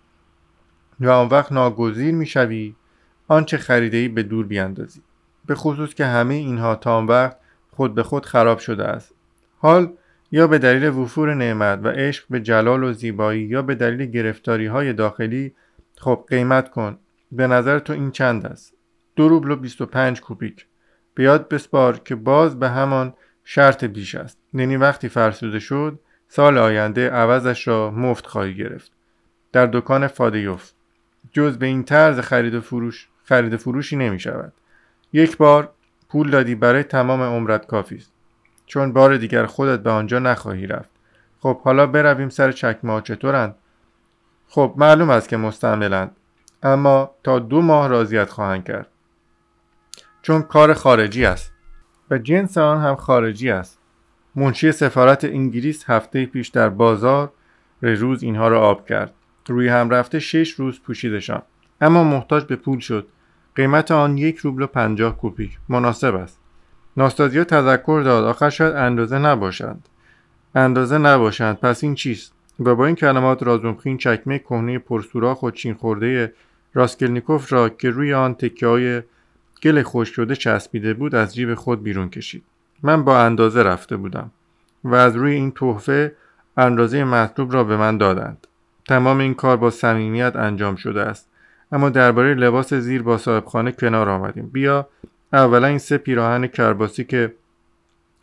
و 1.01 1.11
آن 1.11 1.29
وقت 1.29 1.53
ناگزیر 1.53 2.15
می‌شوی 2.15 2.75
آنچه 3.29 3.57
خریده 3.57 3.97
ای 3.97 4.09
به 4.09 4.23
دور 4.23 4.47
بیاندازی. 4.47 5.03
به 5.47 5.55
خصوص 5.55 5.95
که 5.95 6.07
همه 6.07 6.35
اینها 6.35 6.75
تا 6.75 6.97
آن 6.97 7.07
وقت 7.07 7.37
خود 7.77 7.95
به 7.95 8.03
خود 8.03 8.27
خراب 8.27 8.59
شده 8.59 8.85
است. 8.85 9.15
حال 9.59 9.93
یا 10.33 10.47
به 10.47 10.59
دلیل 10.59 10.89
وفور 10.89 11.35
نعمت 11.35 11.81
و 11.83 11.89
عشق 11.89 12.25
به 12.31 12.41
جلال 12.41 12.85
و 12.85 12.93
زیبایی 12.93 13.43
یا 13.43 13.63
به 13.63 13.75
دلیل 13.75 14.11
گرفتاری 14.11 14.67
های 14.67 14.93
داخلی 14.93 15.55
خب 15.97 16.25
قیمت 16.29 16.71
کن. 16.71 16.99
به 17.33 17.47
نظر 17.47 17.79
تو 17.79 17.93
این 17.93 18.11
چند 18.11 18.47
است؟ 18.47 18.75
دو 19.17 19.29
روبل 19.29 19.51
و 19.51 19.57
25 19.57 20.21
کوپیک 20.21 20.67
به 21.15 21.23
یاد 21.23 21.49
بسپار 21.49 21.99
که 21.99 22.15
باز 22.15 22.59
به 22.59 22.69
همان 22.69 23.15
شرط 23.45 23.85
بیش 23.85 24.15
است. 24.15 24.39
یعنی 24.55 24.77
وقتی 24.77 25.09
فرسوده 25.09 25.59
شد 25.59 25.99
سال 26.29 26.59
آینده 26.59 27.11
عوضش 27.11 27.69
را 27.69 27.91
مفت 27.91 28.27
خواهی 28.27 28.55
گرفت. 28.55 28.93
در 29.53 29.67
دکان 29.67 30.07
فادیوف. 30.07 30.71
جز 31.33 31.59
به 31.59 31.67
این 31.67 31.85
طرز 31.85 32.21
خرید 32.21 32.55
و 32.55 32.61
فروش 32.61 33.09
خرید 33.25 33.57
فروشی 33.57 33.97
نمی 33.97 34.21
شود 34.21 34.53
یک 35.13 35.37
بار 35.37 35.73
پول 36.09 36.31
دادی 36.31 36.55
برای 36.55 36.83
تمام 36.83 37.23
عمرت 37.23 37.67
کافی 37.67 37.97
است. 37.97 38.13
چون 38.67 38.93
بار 38.93 39.17
دیگر 39.17 39.47
خودت 39.47 39.83
به 39.83 39.91
آنجا 39.91 40.19
نخواهی 40.19 40.67
رفت. 40.67 40.91
خب 41.41 41.61
حالا 41.61 41.87
برویم 41.87 42.29
سر 42.29 42.53
چکمه 42.53 42.93
ها 42.93 43.01
چطورند؟ 43.01 43.55
خب 44.49 44.75
معلوم 44.77 45.11
است 45.11 45.29
که 45.29 45.37
مستعملند. 45.37 46.17
اما 46.63 47.11
تا 47.25 47.39
دو 47.39 47.63
ماه 47.63 47.89
راضیت 47.89 48.31
خواهند 48.31 48.65
کرد. 48.65 48.87
چون 50.23 50.43
کار 50.43 50.75
خارجی 50.75 51.25
است. 51.25 51.53
و 52.11 52.19
جنس 52.19 52.59
آن 52.59 52.81
هم 52.81 52.97
خارجی 52.97 53.51
است. 53.51 53.79
منشی 54.35 54.73
سفارت 54.73 55.25
انگلیس 55.25 55.91
هفته 55.91 56.27
پیش 56.27 56.49
در 56.49 56.69
بازار 56.69 57.33
روز 57.83 58.23
اینها 58.23 58.49
را 58.49 58.61
آب 58.61 58.89
کرد. 58.89 59.13
روی 59.49 59.69
هم 59.69 59.91
رفته 59.91 60.19
شش 60.19 60.51
روز 60.51 60.81
پوشیدشان 60.81 61.43
اما 61.81 62.05
محتاج 62.05 62.45
به 62.45 62.57
پول 62.57 62.79
شد. 62.79 63.09
قیمت 63.55 63.91
آن 63.91 64.19
یک 64.19 64.39
روبل 64.39 64.63
و 64.63 64.67
پنجاه 64.67 65.17
کوپیک. 65.17 65.59
مناسب 65.69 66.15
است. 66.15 66.42
ناستازیا 66.97 67.45
تذکر 67.45 68.03
داد. 68.05 68.25
آخر 68.25 68.51
شاید 68.51 68.75
اندازه 68.75 69.19
نباشند 69.19 69.89
اندازه 70.55 70.99
نباشند 70.99 71.59
پس 71.59 71.85
این 71.85 71.95
چیست؟ 71.95 72.33
و 72.61 72.75
با 72.75 72.87
این 72.87 72.97
کلمات 72.97 73.43
رازومخین 73.43 73.99
چکمه 73.99 74.39
کهنه 74.39 74.79
پرسوراخ 74.79 75.43
و 75.43 75.51
چین 75.51 75.75
خورده 75.75 76.33
راسکلنیکوف 76.75 77.53
را 77.53 77.69
که 77.69 77.91
روی 77.91 78.15
آن 78.15 78.35
تکه 78.35 78.67
های 78.67 79.03
گل 79.63 79.83
خوش 79.83 80.09
شده 80.09 80.37
چسبیده 80.37 80.95
بود 80.95 81.15
از 81.15 81.35
جیب 81.35 81.55
خود 81.55 81.83
بیرون 81.83 82.09
کشید. 82.09 82.43
من 82.83 83.05
با 83.05 83.21
اندازه 83.21 83.63
رفته 83.63 83.97
بودم 83.97 84.31
و 84.85 84.95
از 84.95 85.17
روی 85.17 85.35
این 85.35 85.51
تحفه 85.51 86.13
اندازه 86.57 87.05
مطلوب 87.05 87.53
را 87.53 87.65
به 87.65 87.77
من 87.77 87.99
دادند. 87.99 88.47
تمام 88.89 89.19
این 89.19 89.35
کار 89.35 89.57
با 89.57 89.71
صمیمیت 89.71 90.37
انجام 90.37 90.77
شده 90.77 91.03
است. 91.03 91.29
اما 91.73 91.89
درباره 91.89 92.35
لباس 92.35 92.75
زیر 92.75 93.03
با 93.03 93.19
صاحبخانه 93.19 93.73
کنار 93.73 94.09
آمدیم. 94.09 94.51
بیا 94.53 94.89
اولا 95.33 95.67
این 95.67 95.79
سه 95.79 95.99
پیراهن 95.99 96.47
کرباسی 96.47 97.05
که 97.05 97.35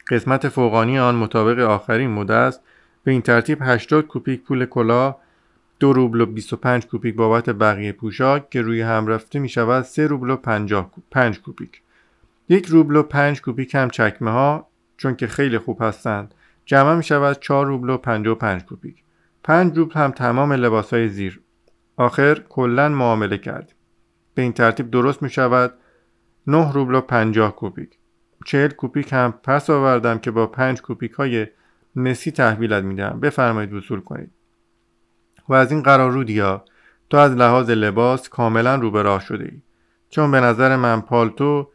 قسمت 0.10 0.50
فوقانی 0.50 1.00
آن 1.00 1.16
مطابق 1.16 1.60
آخرین 1.60 2.10
مده 2.10 2.34
است 2.34 2.62
به 3.04 3.12
این 3.12 3.22
ترتیب 3.22 3.58
80 3.62 4.08
کوپیک 4.08 4.44
پول 4.44 4.66
کلاه 4.66 5.20
دو 5.80 5.94
روبل 5.94 6.22
و 6.22 6.26
25 6.26 6.88
کوپیک 6.88 7.16
بابت 7.16 7.50
بقیه 7.50 7.92
پوشاک 7.92 8.50
که 8.50 8.62
روی 8.62 8.82
هم 8.82 9.08
رفته 9.08 9.40
می 9.40 9.50
شود 9.50 9.84
3 9.84 10.08
روبل 10.08 10.30
و 10.30 10.36
5 11.12 11.40
کوپیک. 11.40 11.82
یک 12.50 12.66
روبل 12.66 12.96
و 12.96 13.04
5 13.04 13.42
کوپیک 13.42 13.76
هم 13.76 13.90
چکمه 13.90 14.32
ها 14.32 14.68
چون 14.98 15.16
که 15.16 15.28
خیلی 15.28 15.58
خوب 15.58 15.82
هستند 15.82 16.34
جمع 16.66 16.96
می 16.96 17.04
شود 17.04 17.40
4 17.40 17.66
روبل 17.66 17.90
و 17.90 17.98
55 17.98 18.66
کوپیک. 18.66 19.04
5 19.44 19.78
روبل 19.78 19.94
هم 19.94 20.12
تمام 20.12 20.54
لباس 20.54 20.94
های 20.94 21.10
زیر. 21.10 21.42
آخر 21.98 22.36
کلا 22.50 22.90
معامله 22.90 23.38
کردیم. 23.38 23.76
به 24.34 24.42
این 24.42 24.54
ترتیب 24.54 24.92
درست 24.92 25.24
می 25.24 25.30
شود 25.30 25.74
9 26.50 26.72
روبل 26.72 26.96
و 26.96 27.02
50 27.02 27.56
کوپیک. 27.56 27.98
40 28.46 28.70
کوپیک 28.70 29.14
هم 29.14 29.34
پس 29.44 29.70
آوردم 29.70 30.18
که 30.18 30.32
با 30.32 30.48
5 30.48 30.82
کوپیک 30.82 31.12
های 31.12 31.48
مسی 31.96 32.32
تحویلت 32.32 32.84
میدم. 32.84 33.20
بفرمایید 33.20 33.74
وصول 33.74 34.02
کنید. 34.02 34.32
و 35.50 35.54
از 35.54 35.72
این 35.72 35.84
قرار 35.84 36.12
رودیا 36.12 36.66
تو 37.10 37.18
از 37.18 37.36
لحاظ 37.36 37.70
لباس 37.70 38.30
کاملا 38.30 38.76
رو 38.76 38.92
به 38.92 39.02
راه 39.02 39.22
شده 39.22 39.44
ای. 39.44 39.62
چون 40.10 40.32
به 40.32 40.40
نظر 40.40 40.76
من 40.76 41.02
پالتو 41.02 41.70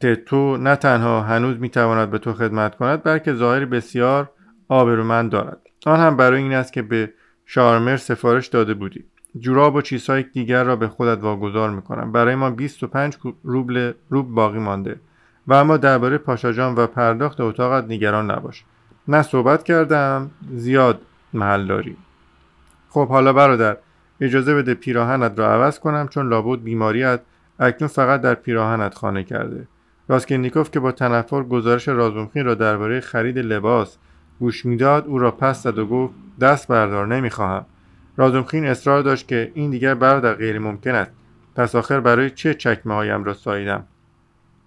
تتو 0.00 0.56
نه 0.56 0.76
تنها 0.76 1.22
هنوز 1.22 1.56
می‌تواند 1.58 2.10
به 2.10 2.18
تو 2.18 2.32
خدمت 2.32 2.74
کند 2.74 3.02
بلکه 3.04 3.34
ظاهر 3.34 3.64
بسیار 3.64 4.30
آبرومند 4.68 5.30
دارد. 5.30 5.60
آن 5.86 6.00
هم 6.00 6.16
برای 6.16 6.42
این 6.42 6.52
است 6.52 6.72
که 6.72 6.82
به 6.82 7.12
شارمر 7.46 7.96
سفارش 7.96 8.46
داده 8.46 8.74
بودی. 8.74 9.04
جوراب 9.40 9.74
و 9.74 9.82
چیزهای 9.82 10.22
دیگر 10.22 10.64
را 10.64 10.76
به 10.76 10.88
خودت 10.88 11.22
واگذار 11.22 11.70
می‌کنم. 11.70 12.12
برای 12.12 12.34
ما 12.34 12.50
25 12.50 13.16
روبل 13.44 13.92
روب 14.10 14.34
باقی 14.34 14.58
مانده. 14.58 15.00
و 15.46 15.54
اما 15.54 15.76
درباره 15.76 16.18
پاشاجان 16.18 16.74
و 16.74 16.86
پرداخت 16.86 17.40
اتاقت 17.40 17.84
نگران 17.84 18.30
نباش. 18.30 18.64
نه 19.08 19.22
صحبت 19.22 19.64
کردم 19.64 20.30
زیاد 20.54 21.00
محل 21.32 21.66
داری. 21.66 21.96
خب 22.88 23.08
حالا 23.08 23.32
برادر 23.32 23.76
اجازه 24.20 24.54
بده 24.54 24.74
پیراهنت 24.74 25.38
را 25.38 25.52
عوض 25.52 25.78
کنم 25.78 26.08
چون 26.08 26.28
لابد 26.28 26.62
بیماریت 26.62 27.20
اکنون 27.60 27.88
فقط 27.88 28.20
در 28.20 28.34
پیراهنت 28.34 28.94
خانه 28.94 29.24
کرده. 29.24 29.68
راسکلنیکوف 30.08 30.70
که 30.70 30.80
با 30.80 30.92
تنفر 30.92 31.42
گزارش 31.42 31.88
رازومخین 31.88 32.44
را 32.44 32.54
درباره 32.54 33.00
خرید 33.00 33.38
لباس 33.38 33.98
گوش 34.40 34.66
می‌داد 34.66 35.06
او 35.06 35.18
را 35.18 35.30
پس 35.30 35.62
زد 35.62 35.78
و 35.78 35.86
گفت 35.86 36.14
دست 36.40 36.68
بردار 36.68 37.06
نمی‌خواهم. 37.06 37.66
رازومخین 38.16 38.66
اصرار 38.66 39.02
داشت 39.02 39.28
که 39.28 39.52
این 39.54 39.70
دیگر 39.70 39.94
برادر 39.94 40.34
غیر 40.34 40.58
ممکن 40.58 40.94
است. 40.94 41.10
پس 41.54 41.74
آخر 41.74 42.00
برای 42.00 42.30
چه 42.30 42.54
چکمه 42.54 42.94
هایم 42.94 43.24
را 43.24 43.34
ساییدم؟ 43.34 43.84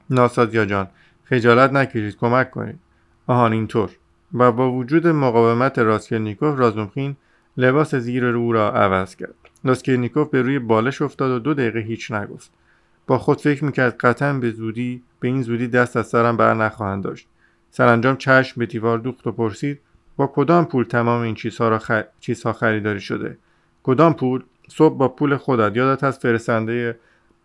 ناسازیا 0.09 0.65
جان 0.65 0.87
خجالت 1.23 1.71
نکشید 1.71 2.17
کمک 2.17 2.51
کنید. 2.51 2.79
آهان 3.27 3.53
اینطور. 3.53 3.89
و 4.33 4.51
با 4.51 4.71
وجود 4.71 5.07
مقاومت 5.07 5.79
راسکلنیکوف 5.79 6.59
رازومخین 6.59 7.15
لباس 7.57 7.95
زیر 7.95 8.23
رو 8.31 8.51
را 8.51 8.71
عوض 8.71 9.15
کرد. 9.15 9.35
راسکلنیکوف 9.63 10.29
به 10.29 10.41
روی 10.41 10.59
بالش 10.59 11.01
افتاد 11.01 11.31
و 11.31 11.39
دو 11.39 11.53
دقیقه 11.53 11.79
هیچ 11.79 12.11
نگفت. 12.11 12.51
با 13.07 13.17
خود 13.17 13.41
فکر 13.41 13.65
می‌کرد 13.65 13.97
قطعا 13.97 14.33
به 14.33 14.51
زودی 14.51 15.03
به 15.19 15.27
این 15.27 15.41
زودی 15.41 15.67
دست 15.67 15.97
از 15.97 16.07
سرم 16.07 16.37
بر 16.37 16.53
نخواهند 16.53 17.03
داشت. 17.03 17.27
سرانجام 17.71 18.15
چشم 18.15 18.59
به 18.59 18.65
دیوار 18.65 18.97
دوخت 18.97 19.27
و 19.27 19.31
پرسید 19.31 19.79
با 20.17 20.27
کدام 20.27 20.65
پول 20.65 20.83
تمام 20.83 21.21
این 21.21 21.35
چیزها, 21.35 21.69
را 21.69 21.79
خ... 21.79 21.91
چیزها 22.19 22.53
خریداری 22.53 22.99
شده؟ 22.99 23.37
کدام 23.83 24.13
پول؟ 24.13 24.43
صبح 24.69 24.97
با 24.97 25.07
پول 25.07 25.37
خودت. 25.37 25.77
یادت 25.77 26.03
از 26.03 26.19
فرستنده 26.19 26.99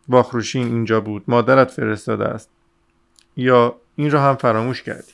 واخروشین 0.08 0.66
اینجا 0.66 1.00
بود. 1.00 1.24
مادرت 1.28 1.70
فرستاده 1.70 2.24
است. 2.24 2.50
یا 3.36 3.76
این 3.96 4.10
را 4.10 4.20
هم 4.22 4.36
فراموش 4.36 4.82
کردی. 4.82 5.12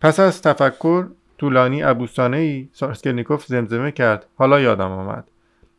پس 0.00 0.20
از 0.20 0.42
تفکر 0.42 1.06
طولانی 1.38 1.82
ابوسانه 1.82 2.36
ای 2.36 2.68
سارسکلنیکوف 2.72 3.46
زمزمه 3.46 3.92
کرد. 3.92 4.26
حالا 4.36 4.60
یادم 4.60 4.90
آمد. 4.90 5.24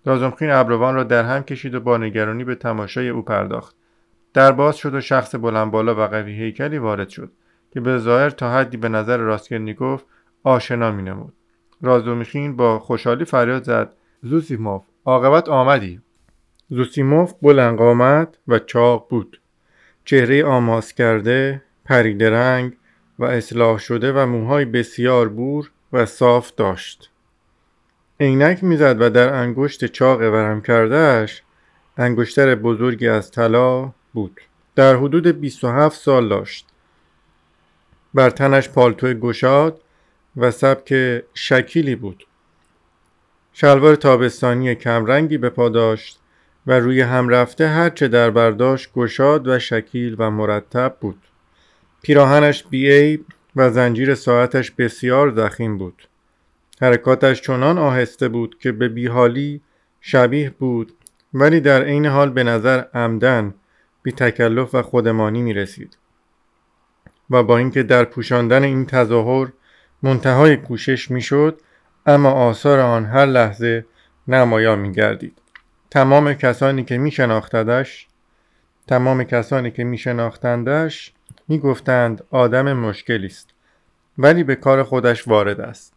رازمخین 0.05 0.49
ابروان 0.51 0.95
را 0.95 1.03
در 1.03 1.23
هم 1.23 1.43
کشید 1.43 1.75
و 1.75 1.79
با 1.79 1.97
نگرانی 1.97 2.43
به 2.43 2.55
تماشای 2.55 3.09
او 3.09 3.21
پرداخت. 3.21 3.75
در 4.33 4.51
باز 4.51 4.77
شد 4.77 4.93
و 4.93 5.01
شخص 5.01 5.35
بلند 5.35 5.71
بالا 5.71 5.95
و 5.95 6.07
قوی 6.07 6.31
هیکلی 6.31 6.77
وارد 6.77 7.09
شد 7.09 7.31
که 7.71 7.79
به 7.79 7.97
ظاهر 7.97 8.29
تا 8.29 8.51
حدی 8.51 8.77
به 8.77 8.89
نظر 8.89 9.17
راسکلنیکوف 9.17 10.03
آشنا 10.43 10.91
مینمود. 10.91 11.33
رازومیخین 11.81 12.55
با 12.55 12.79
خوشحالی 12.79 13.25
فریاد 13.25 13.63
زد. 13.63 13.93
زوسیموف 14.23 14.81
عاقبت 15.05 15.49
آمدی. 15.49 16.01
زوسیموف 16.69 17.33
بلند 17.41 17.81
آمد 17.81 18.37
و 18.47 18.59
چاق 18.59 19.07
بود. 19.09 19.41
چهره 20.05 20.45
آماس 20.45 20.93
کرده 20.93 21.61
پریده 21.85 22.29
رنگ 22.29 22.73
و 23.19 23.25
اصلاح 23.25 23.77
شده 23.77 24.13
و 24.13 24.25
موهای 24.25 24.65
بسیار 24.65 25.29
بور 25.29 25.71
و 25.93 26.05
صاف 26.05 26.51
داشت. 26.55 27.09
عینک 28.19 28.63
می‌زد 28.63 29.01
و 29.01 29.09
در 29.09 29.33
انگشت 29.33 29.85
چاق 29.85 30.19
ورم 30.19 30.61
کردهش 30.61 31.43
انگشتر 31.97 32.55
بزرگی 32.55 33.07
از 33.07 33.31
طلا 33.31 33.91
بود. 34.13 34.41
در 34.75 34.95
حدود 34.95 35.27
27 35.27 35.99
سال 36.01 36.29
داشت. 36.29 36.67
بر 38.13 38.29
تنش 38.29 38.69
پالتو 38.69 39.13
گشاد 39.13 39.81
و 40.37 40.51
سبک 40.51 41.23
شکیلی 41.33 41.95
بود. 41.95 42.27
شلوار 43.53 43.95
تابستانی 43.95 44.75
کمرنگی 44.75 45.37
به 45.37 45.49
پا 45.49 45.69
داشت 45.69 46.19
و 46.67 46.79
روی 46.79 47.01
هم 47.01 47.29
رفته 47.29 47.67
هرچه 47.67 48.07
در 48.07 48.29
برداشت 48.29 48.93
گشاد 48.93 49.47
و 49.47 49.59
شکیل 49.59 50.15
و 50.19 50.31
مرتب 50.31 50.97
بود. 51.01 51.21
پیراهنش 52.01 52.63
بیعیب 52.63 53.25
و 53.55 53.69
زنجیر 53.69 54.15
ساعتش 54.15 54.71
بسیار 54.71 55.31
زخیم 55.31 55.77
بود. 55.77 56.07
حرکاتش 56.81 57.41
چنان 57.41 57.77
آهسته 57.77 58.27
بود 58.27 58.59
که 58.59 58.71
به 58.71 58.89
بیحالی 58.89 59.61
شبیه 60.01 60.49
بود 60.49 60.93
ولی 61.33 61.59
در 61.59 61.83
عین 61.83 62.05
حال 62.05 62.29
به 62.29 62.43
نظر 62.43 62.83
عمدن 62.93 63.53
بی 64.03 64.11
تکلف 64.11 64.75
و 64.75 64.81
خودمانی 64.81 65.41
می 65.41 65.53
رسید 65.53 65.97
و 67.29 67.43
با 67.43 67.57
اینکه 67.57 67.83
در 67.83 68.03
پوشاندن 68.05 68.63
این 68.63 68.85
تظاهر 68.85 69.51
منتهای 70.03 70.57
کوشش 70.57 71.11
می 71.11 71.21
شد 71.21 71.61
اما 72.05 72.31
آثار 72.31 72.79
آن 72.79 73.05
هر 73.05 73.25
لحظه 73.25 73.85
نمایان 74.27 74.79
می 74.79 74.91
گردید 74.91 75.41
تمام 75.89 76.33
کسانی 76.33 76.83
که 76.83 76.97
می 76.97 77.11
شناختدش 77.11 78.07
تمام 78.87 79.23
کسانی 79.23 79.71
که 79.71 79.83
می 79.83 79.97
شناختندش 79.97 81.13
می 81.47 81.59
گفتند 81.59 82.23
آدم 82.31 82.73
مشکلی 82.73 83.25
است 83.25 83.49
ولی 84.17 84.43
به 84.43 84.55
کار 84.55 84.83
خودش 84.83 85.27
وارد 85.27 85.61
است. 85.61 85.93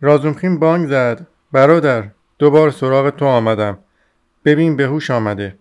رازومخین 0.00 0.58
بانگ 0.58 0.88
زد 0.88 1.26
برادر 1.52 2.08
دوبار 2.38 2.70
سراغ 2.70 3.10
تو 3.10 3.24
آمدم. 3.24 3.78
ببین 4.44 4.76
به 4.76 4.86
هوش 4.86 5.10
آمده. 5.10 5.56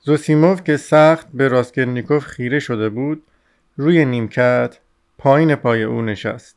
زوسیموف 0.00 0.64
که 0.64 0.76
سخت 0.76 1.26
به 1.34 1.48
راسکلنیکوف 1.48 2.26
خیره 2.26 2.58
شده 2.58 2.88
بود 2.88 3.22
روی 3.76 4.04
نیمکت 4.04 4.78
پایین 5.18 5.54
پای 5.54 5.82
او 5.82 6.02
نشست. 6.02 6.56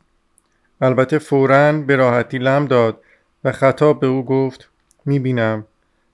البته 0.80 1.18
فورا 1.18 1.72
به 1.72 1.96
راحتی 1.96 2.38
لم 2.38 2.66
داد 2.66 3.00
و 3.44 3.52
خطاب 3.52 4.00
به 4.00 4.06
او 4.06 4.24
گفت 4.24 4.68
می‌بینم 5.04 5.66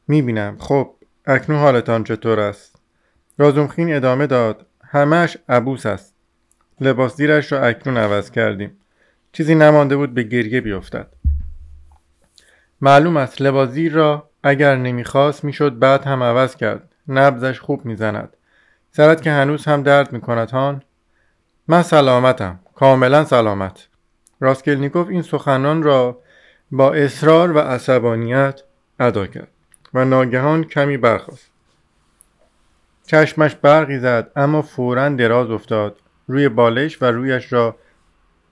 می‌بینم. 0.09 0.57
خب 0.59 0.91
اکنون 1.27 1.59
حالتان 1.59 2.05
چطور 2.05 2.41
است؟ 2.41 2.77
رازومخین 3.39 3.95
ادامه 3.95 4.27
داد 4.27 4.67
همش 4.85 5.37
عبوس 5.49 5.87
است. 5.87 6.15
لباس 6.81 7.17
زیرش 7.17 7.53
را 7.53 7.61
اکنون 7.61 7.97
عوض 7.97 8.31
کردیم. 8.31 8.77
چیزی 9.33 9.55
نمانده 9.55 9.97
بود 9.97 10.15
به 10.15 10.23
گریه 10.23 10.61
بیفتد. 10.61 11.07
معلوم 12.81 13.17
است 13.17 13.43
لباس 13.43 13.69
زیر 13.69 13.93
را 13.93 14.31
اگر 14.43 14.77
نمی‌خواست 14.77 15.45
می‌شد 15.45 15.79
بعد 15.79 16.05
هم 16.05 16.23
عوض 16.23 16.57
کرد. 16.57 16.89
نبزش 17.09 17.61
خوب 17.61 17.85
می‌زند. 17.85 18.37
سرت 18.91 19.23
که 19.23 19.31
هنوز 19.31 19.65
هم 19.65 19.83
درد 19.83 20.13
می‌کند 20.13 20.51
هان. 20.51 20.83
من 21.73 21.83
سلامتم. 21.83 22.61
کاملا 22.75 23.25
سلامت. 23.25 23.88
راسکلنیکوف 24.41 25.09
این 25.09 25.23
سخنان 25.23 25.83
را 25.83 26.19
با 26.73 26.93
اصرار 26.93 27.52
و 27.52 27.59
عصبانیت 27.59 28.62
ادا 29.00 29.26
کرد 29.26 29.49
و 29.95 30.05
ناگهان 30.05 30.64
کمی 30.64 30.97
برخاست. 30.97 31.51
چشمش 33.07 33.55
برقی 33.55 33.99
زد 33.99 34.31
اما 34.37 34.62
فورا 34.62 35.09
دراز 35.09 35.51
افتاد. 35.51 35.97
روی 36.27 36.49
بالش 36.49 37.03
و 37.03 37.05
رویش 37.05 37.53
را 37.53 37.77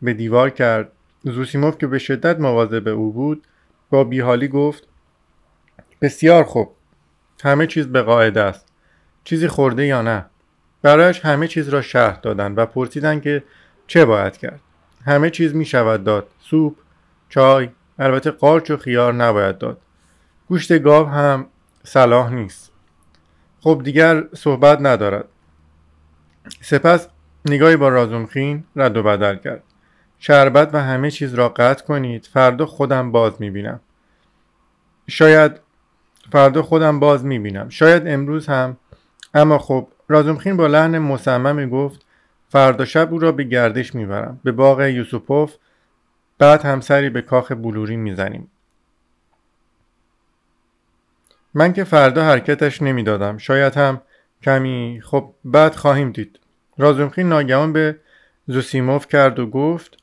به 0.03 0.15
دیوار 0.15 0.51
کرد. 0.51 0.93
زوسیموف 1.25 1.79
که 1.79 1.87
به 1.87 1.99
شدت 1.99 2.41
مواظب 2.41 2.89
او 2.89 3.13
بود 3.13 3.47
با 3.91 4.05
بیحالی 4.05 4.49
گفت 4.49 4.89
بسیار 6.01 6.45
خوب. 6.45 6.73
همه 7.45 7.67
چیز 7.67 7.87
به 7.87 8.03
قاعده 8.03 8.41
است. 8.41 8.67
چیزی 9.25 9.49
خورده 9.49 9.87
یا 9.87 10.03
نه؟ 10.03 10.30
برایش 10.83 11.21
همه 11.21 11.49
چیز 11.49 11.69
را 11.69 11.83
شهر 11.83 12.21
دادند 12.21 12.59
و 12.59 12.67
پرسیدند 12.67 13.23
که 13.23 13.45
چه 13.87 14.05
باید 14.05 14.37
کرد. 14.37 14.61
همه 15.05 15.31
چیز 15.31 15.55
می 15.55 15.65
شود 15.65 16.05
داد. 16.05 16.27
سوپ 16.41 16.77
چای 17.29 17.69
البته 17.99 18.31
قارچ 18.31 18.71
و 18.71 18.77
خیار 18.77 19.15
نباید 19.15 19.59
داد. 19.59 19.81
گوشت 20.49 20.79
گاو 20.79 21.09
هم 21.09 21.47
صلاح 21.85 22.33
نیست. 22.33 22.73
خب 23.61 23.81
دیگر 23.85 24.25
صحبت 24.35 24.79
ندارد. 24.81 25.25
سپس 26.61 27.09
نگاهی 27.45 27.77
با 27.77 27.89
رازومخین 27.89 28.65
رد 28.77 28.97
و 28.97 29.03
بدل 29.03 29.37
کرد. 29.37 29.63
شربت 30.19 30.75
و 30.75 30.83
همه 30.83 31.11
چیز 31.11 31.35
را 31.35 31.49
قطع 31.49 31.85
کنید. 31.85 32.29
فردا 32.33 32.67
خودم 32.67 33.13
باز 33.13 33.33
می‌بینم 33.39 33.81
شاید 35.09 35.53
فردا 36.33 36.63
خودم 36.63 37.01
باز 37.01 37.25
می‌بینم 37.25 37.69
شاید 37.69 38.03
امروز 38.07 38.47
هم. 38.47 38.77
اما 39.35 39.59
خب 39.59 39.89
رازومخین 40.11 40.57
با 40.57 40.67
لحن 40.67 40.99
مصممی 40.99 41.67
گفت 41.67 42.07
فردا 42.49 42.85
شب 42.85 43.13
او 43.13 43.19
را 43.19 43.33
به 43.33 43.45
گردش 43.45 43.95
می‌برم. 43.95 44.41
به 44.45 44.53
باغ 44.53 44.81
یوسوپوف 44.81 45.55
بعد 46.39 46.63
هم 46.63 46.81
سری 46.81 47.11
به 47.11 47.23
کاخ 47.23 47.53
بلوری 47.53 47.97
می‌زنیم. 47.97 48.51
من 51.55 51.73
که 51.73 51.85
فردا 51.85 52.25
حرکتش 52.25 52.83
نمی‌دادم. 52.83 53.39
شاید 53.39 53.75
هم 53.75 54.01
کمی. 54.43 55.01
خب 55.05 55.35
بعد 55.45 55.75
خواهیم 55.75 56.13
دید. 56.13 56.39
رازومخین 56.79 57.29
ناگهان 57.29 57.73
به 57.73 57.97
زوسیموف 58.47 59.07
کرد 59.07 59.39
و 59.39 59.47
گفت 59.47 59.99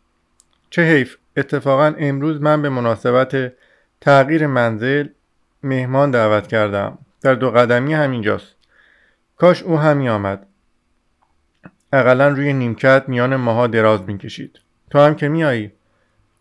چه 0.70 0.82
حیف. 0.82 1.18
اتفاقا 1.38 1.94
امروز 1.98 2.42
من 2.42 2.62
به 2.62 2.70
مناسبت 2.70 3.54
تغییر 4.02 4.48
منزل 4.48 5.08
مهمان 5.64 6.12
دعوت 6.12 6.48
کردم. 6.48 6.98
در 7.22 7.34
دو 7.34 7.52
قدمی 7.52 7.94
همینجاست. 7.94 8.57
کاش 9.38 9.64
او 9.64 9.78
همی 9.78 10.10
آمد. 10.10 10.46
اقلا 11.94 12.28
روی 12.28 12.54
نیمکت 12.54 13.04
میان 13.08 13.36
ماها 13.36 13.68
دراز 13.68 14.02
می‌کشید. 14.02 14.60
تو 14.90 15.00
هم 15.00 15.16
که 15.16 15.28
میایی 15.28 15.72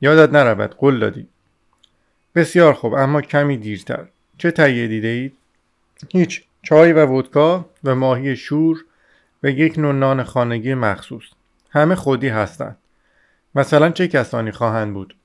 یادت 0.00 0.32
نرود 0.32 0.74
قول 0.74 0.98
دادی. 0.98 1.28
بسیار 2.34 2.72
خوب 2.72 2.94
اما 2.94 3.20
کمی 3.20 3.56
دیرتر. 3.56 4.06
چه 4.38 4.50
تهیه 4.50 4.86
دیده 4.86 5.08
اید؟ 5.08 5.36
هیچ. 6.12 6.44
چای 6.62 6.92
و 6.92 7.06
ودکا 7.06 7.70
و 7.84 7.94
ماهی 7.94 8.36
شور 8.36 8.84
و 9.42 9.50
یک 9.50 9.78
نوع 9.78 9.94
نان 9.94 10.22
خانگی 10.22 10.74
مخصوص. 10.74 11.24
همه 11.70 11.94
خودی 11.94 12.28
هستند. 12.28 12.76
مثلا 13.54 13.90
چه 13.90 14.08
کسانی 14.08 14.50
خواهند 14.50 14.94
بود؟ 14.94 15.16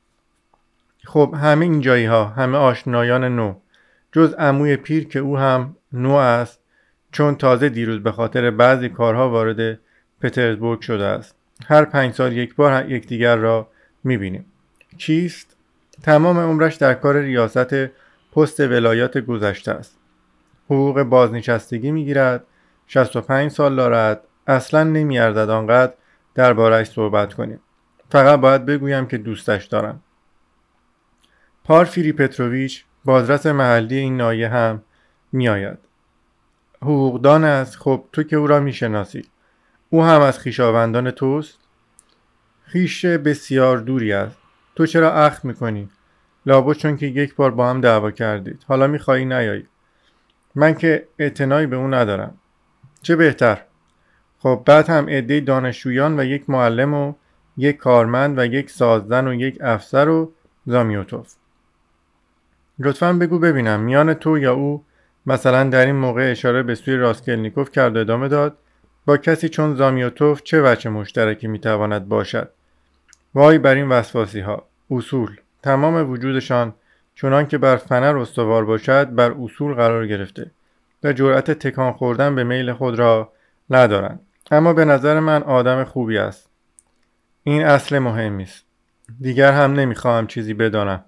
خب 1.03 1.35
همه 1.37 1.65
اینجایی 1.65 2.05
ها 2.05 2.25
همه 2.25 2.57
آشنایان 2.57 3.35
نو. 3.35 3.55
جز 4.11 4.33
عموی 4.33 4.77
پیر 4.77 5.07
که 5.07 5.19
او 5.19 5.37
هم 5.37 5.75
نو 5.93 6.13
است. 6.13 6.60
چون 7.11 7.35
تازه 7.35 7.69
دیروز 7.69 8.03
به 8.03 8.11
خاطر 8.11 8.51
بعضی 8.51 8.89
کارها 8.89 9.29
وارد 9.29 9.79
پترزبورگ 10.21 10.81
شده 10.81 11.05
است. 11.05 11.35
هر 11.67 11.85
پنج 11.85 12.13
سال 12.13 12.33
یک 12.33 12.55
بار 12.55 12.91
یکدیگر 12.91 13.35
را 13.35 13.67
می‌بینیم. 14.03 14.45
کیست 14.97 15.57
تمام 16.03 16.39
عمرش 16.39 16.75
در 16.75 16.93
کار 16.93 17.17
ریاست 17.17 17.73
پست 18.35 18.59
ولایات 18.59 19.17
گذشته 19.17 19.71
است. 19.71 19.97
حقوق 20.65 21.03
بازنشستگی 21.03 21.91
می‌گیرد 21.91 22.43
65 22.87 23.51
سال 23.51 23.75
دارد 23.75 24.21
اصلا 24.47 24.83
نمیارزد 24.83 25.49
آنقدر 25.49 25.93
دربارهش 26.35 26.87
صحبت 26.87 27.33
کنیم. 27.33 27.59
فقط 28.09 28.39
باید 28.39 28.65
بگویم 28.65 29.05
که 29.05 29.17
دوستش 29.17 29.65
دارم. 29.65 30.01
پارفیری 31.63 32.13
پتروویچ 32.13 32.85
بازرس 33.05 33.45
محلی 33.45 33.97
این 33.97 34.17
نایه 34.17 34.49
هم 34.49 34.83
میآید. 35.31 35.77
حقوقدان 36.81 37.43
است. 37.43 37.75
خب 37.75 38.05
تو 38.13 38.23
که 38.23 38.35
او 38.35 38.47
را 38.47 38.59
می‌شناسی. 38.59 39.25
او 39.89 40.03
هم 40.03 40.21
از 40.21 40.39
خیشاوندان 40.39 41.11
توست؟ 41.11 41.59
خیش 42.63 43.05
بسیار 43.05 43.77
دوری 43.77 44.13
است. 44.13 44.37
تو 44.75 44.85
چرا 44.85 45.13
اخت 45.13 45.45
می‌کنی؟ 45.45 45.89
لابد 46.45 46.75
چون 46.75 46.97
که 46.97 47.05
یک 47.05 47.35
بار 47.35 47.51
با 47.51 47.69
هم 47.69 47.81
دعوا 47.81 48.11
کردید. 48.11 48.65
حالا 48.67 48.87
می‌خواهی 48.87 49.25
نیایی. 49.25 49.67
من 50.55 50.73
که 50.73 51.07
اعتنایی 51.19 51.67
به 51.67 51.75
او 51.75 51.87
ندارم. 51.87 52.37
چه 53.01 53.15
بهتر؟ 53.15 53.61
خب 54.39 54.63
بعد 54.65 54.89
هم 54.89 55.09
عده 55.09 55.39
دانشجویان 55.39 56.19
و 56.19 56.23
یک 56.23 56.49
معلم 56.49 56.93
و 56.93 57.13
یک 57.57 57.77
کارمند 57.77 58.39
و 58.39 58.45
یک 58.45 58.69
سازدن 58.69 59.27
و 59.27 59.33
یک 59.33 59.57
افسر 59.61 60.09
و 60.09 60.31
زامیوتوف. 60.65 61.33
لطفا 62.79 63.13
بگو 63.13 63.39
ببینم 63.39 63.79
میان 63.79 64.13
تو 64.13 64.37
یا 64.37 64.53
او 64.53 64.83
مثلا 65.25 65.63
در 65.63 65.85
این 65.85 65.95
موقع 65.95 66.31
اشاره 66.31 66.63
به 66.63 66.75
سوی 66.75 66.95
راسکلنیکوف 66.95 67.71
کرد 67.71 67.95
و 67.97 67.99
ادامه 67.99 68.27
داد 68.27 68.57
با 69.05 69.17
کسی 69.17 69.49
چون 69.49 69.75
زامیوتوف 69.75 70.41
چه 70.43 70.61
وجه 70.61 70.89
مشترکی 70.89 71.47
می‌تواند 71.47 72.07
باشد؟ 72.07 72.49
وای 73.35 73.57
بر 73.57 73.75
این 73.75 73.89
وسواسی 73.89 74.39
ها 74.39 74.67
اصول. 74.91 75.35
تمام 75.63 76.09
وجودشان 76.09 76.73
چنان 77.15 77.47
که 77.47 77.57
بر 77.57 77.75
فنر 77.75 78.17
استوار 78.17 78.65
باشد 78.65 79.15
بر 79.15 79.31
اصول 79.31 79.73
قرار 79.73 80.07
گرفته 80.07 80.51
و 81.03 81.13
جرأت 81.13 81.51
تکان 81.51 81.93
خوردن 81.93 82.35
به 82.35 82.43
میل 82.43 82.73
خود 82.73 82.99
را 82.99 83.33
ندارند. 83.69 84.19
اما 84.51 84.73
به 84.73 84.85
نظر 84.85 85.19
من 85.19 85.43
آدم 85.43 85.83
خوبی 85.83 86.17
است. 86.17 86.49
این 87.43 87.65
اصل 87.65 87.99
مهمی 87.99 88.43
است. 88.43 88.65
دیگر 89.21 89.51
هم 89.51 89.73
نمی‌خواهم 89.73 90.27
چیزی 90.27 90.53
بدانم. 90.53 91.05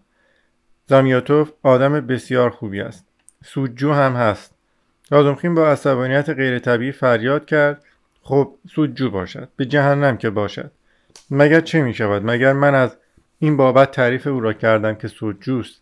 زامیاتوف 0.87 1.51
آدم 1.63 1.93
بسیار 1.93 2.49
خوبی 2.49 2.81
است. 2.81 3.05
سودجو 3.43 3.93
هم 3.93 4.15
هست. 4.15 4.53
رازمخین 5.11 5.55
با 5.55 5.67
عصبانیت 5.71 6.29
غیر 6.29 6.59
طبیعی 6.59 6.91
فریاد 6.91 7.45
کرد. 7.45 7.83
خب 8.21 8.55
سودجو 8.75 9.09
باشد. 9.09 9.49
به 9.55 9.65
جهنم 9.65 10.17
که 10.17 10.29
باشد. 10.29 10.71
مگر 11.31 11.61
چه 11.61 11.81
می 11.81 11.93
شود؟ 11.93 12.21
مگر 12.25 12.53
من 12.53 12.75
از 12.75 12.97
این 13.39 13.57
بابت 13.57 13.91
تعریف 13.91 14.27
او 14.27 14.39
را 14.39 14.53
کردم 14.53 14.95
که 14.95 15.07
سودجوست 15.07 15.81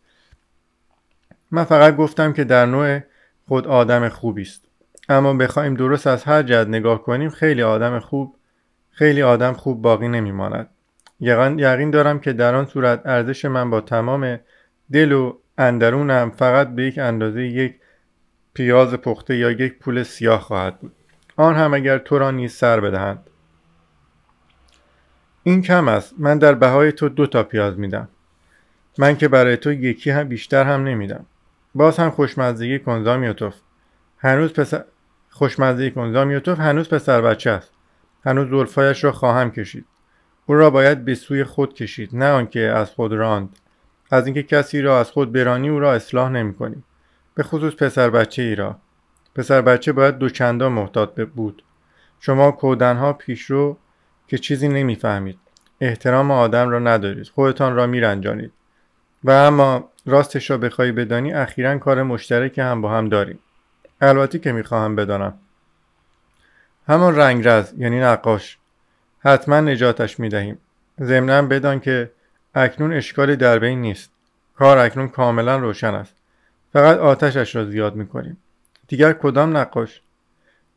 من 1.52 1.64
فقط 1.64 1.96
گفتم 1.96 2.34
که 2.34 2.44
در 2.44 2.66
نوع 2.66 3.00
خود 3.48 3.68
آدم 3.68 4.10
خوبی 4.10 4.42
است. 4.42 4.66
اما 5.10 5.34
بخوایم 5.34 5.74
درست 5.74 6.08
از 6.08 6.24
هر 6.24 6.44
جد 6.44 6.68
نگاه 6.68 7.04
کنیم 7.04 7.30
خیلی 7.30 7.64
آدم 7.64 8.00
خوب 8.00 8.36
خیلی 8.92 9.22
آدم 9.22 9.54
خوب 9.54 9.82
باقی 9.82 10.08
نمیماند. 10.08 10.70
یقین 11.20 11.92
دارم 11.92 12.20
که 12.20 12.34
در 12.34 12.56
آن 12.56 12.66
صورت 12.66 13.02
ارزش 13.06 13.46
من 13.46 13.70
با 13.70 13.82
تمام 13.82 14.40
دل 14.92 15.12
و 15.12 15.38
اندرونم 15.62 16.30
فقط 16.30 16.68
به 16.68 16.84
یک 16.84 16.98
اندازه 16.98 17.44
یک 17.44 17.76
پیاز 18.54 18.94
پخته 18.94 19.36
یا 19.36 19.52
یک 19.52 19.80
پول 19.80 20.04
سیاه 20.04 20.42
خواهد 20.42 20.80
بود. 20.80 20.92
آن 21.38 21.56
هم 21.56 21.74
اگر 21.74 21.98
تو 21.98 22.20
را 22.20 22.32
نیز 22.32 22.54
سر 22.54 22.80
بدهند. 22.80 23.30
این 25.44 25.62
کم 25.62 25.88
است. 25.88 26.14
من 26.18 26.38
در 26.38 26.54
بهای 26.54 26.92
تو 26.92 27.10
دو 27.10 27.28
تا 27.28 27.44
پیاز 27.44 27.80
میدم. 27.80 28.10
من 28.98 29.18
که 29.18 29.28
برای 29.28 29.58
تو 29.58 29.72
یکی 29.72 30.10
هم 30.10 30.28
بیشتر 30.28 30.64
هم 30.64 30.84
نمیدم. 30.84 31.26
باز 31.76 31.98
هم 31.98 32.10
خوشمزدگی 32.10 32.80
کن 32.80 33.04
زامیوتوف 33.04 33.56
هنوز 34.18 34.54
پسر 34.54 34.84
خوشمزدگی 35.30 35.92
کن 35.92 36.14
زامیوتوف 36.14 36.60
هنوز 36.60 36.90
پسر 36.90 37.22
بچه 37.22 37.50
است. 37.52 37.72
هنوز 38.26 38.50
زلفایش 38.50 39.04
را 39.04 39.12
خواهم 39.12 39.52
کشید. 39.52 39.86
او 40.46 40.56
را 40.56 40.70
باید 40.70 41.06
به 41.06 41.16
سوی 41.16 41.44
خود 41.44 41.74
کشید 41.74 42.16
نه 42.16 42.32
آنکه 42.32 42.60
از 42.60 42.92
خود 42.92 43.14
راند. 43.14 43.50
از 44.12 44.26
اینکه 44.26 44.44
کسی 44.44 44.82
را 44.82 45.00
از 45.00 45.12
خود 45.12 45.32
برانی 45.32 45.70
او 45.70 45.80
را 45.80 45.94
اصلاح 45.94 46.30
نمی 46.30 46.54
کنی. 46.54 46.84
به 47.36 47.44
خصوص 47.44 47.76
پسر 47.76 48.10
بچه 48.10 48.42
ای 48.42 48.56
را. 48.56 48.78
پسر 49.36 49.62
بچه 49.62 49.92
باید 49.92 50.18
دوچندان 50.18 50.72
محتاط 50.72 51.22
بود. 51.22 51.64
شما 52.20 52.52
کودنها 52.52 53.14
پیشرو 53.14 53.78
که 54.28 54.38
چیزی 54.38 54.68
نمی‌فهمید. 54.68 55.40
احترام 55.82 56.32
آدم 56.32 56.70
را 56.70 56.80
ندارید. 56.80 57.28
خودتان 57.28 57.76
را 57.76 57.88
میرنجانید. 57.88 58.52
و 59.24 59.32
اما 59.32 59.90
راستش 60.06 60.50
را 60.50 60.58
بخوای 60.58 60.92
بدانی 60.92 61.34
اخیرا 61.34 61.78
کار 61.78 62.04
مشترک 62.04 62.60
هم 62.60 62.82
با 62.82 62.92
هم 62.92 63.10
داریم. 63.10 63.40
البته 64.02 64.40
که 64.40 64.52
می‌خواهم 64.52 64.96
بدانم. 64.96 65.34
همان 66.88 67.16
رنگرز 67.16 67.74
یعنی 67.78 68.00
نقاش 68.00 68.58
حتما 69.20 69.60
نجاتش 69.60 70.20
می‌دهیم. 70.20 70.58
ضمنا 71.02 71.42
بدان 71.42 71.80
که 71.80 72.12
اکنون 72.56 72.94
اشکالی 72.94 73.36
در 73.36 73.60
بین 73.60 73.82
نیست. 73.82 74.12
کار 74.56 74.78
اکنون 74.78 75.08
کاملا 75.08 75.58
روشن 75.58 75.94
است. 75.94 76.16
فقط 76.74 76.98
آتشش 76.98 77.56
را 77.56 77.66
زیاد 77.66 77.96
می‌کنیم. 77.96 78.38
دیگر 78.88 79.14
کدام 79.14 79.58
نقاش؟ 79.58 80.02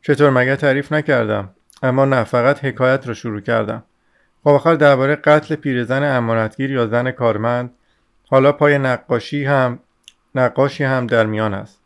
چطور 0.01 0.29
مگه 0.29 0.55
تعریف 0.55 0.91
نکردم؟ 0.91 1.49
اما 1.83 2.05
نه 2.05 2.23
فقط 2.23 2.65
حکایت 2.65 3.07
را 3.07 3.13
شروع 3.13 3.41
کردم. 3.41 3.83
خب 4.43 4.49
آخر 4.49 4.75
درباره 4.75 5.15
قتل 5.15 5.55
پیرزن 5.55 6.03
امانتگیر 6.03 6.71
یا 6.71 6.87
زن 6.87 7.11
کارمند 7.11 7.71
حالا 8.27 8.51
پای 8.51 8.77
نقاشی 8.77 9.45
هم 9.45 9.79
نقاشی 10.35 10.83
هم 10.83 11.07
در 11.07 11.25
میان 11.25 11.53
است. 11.53 11.79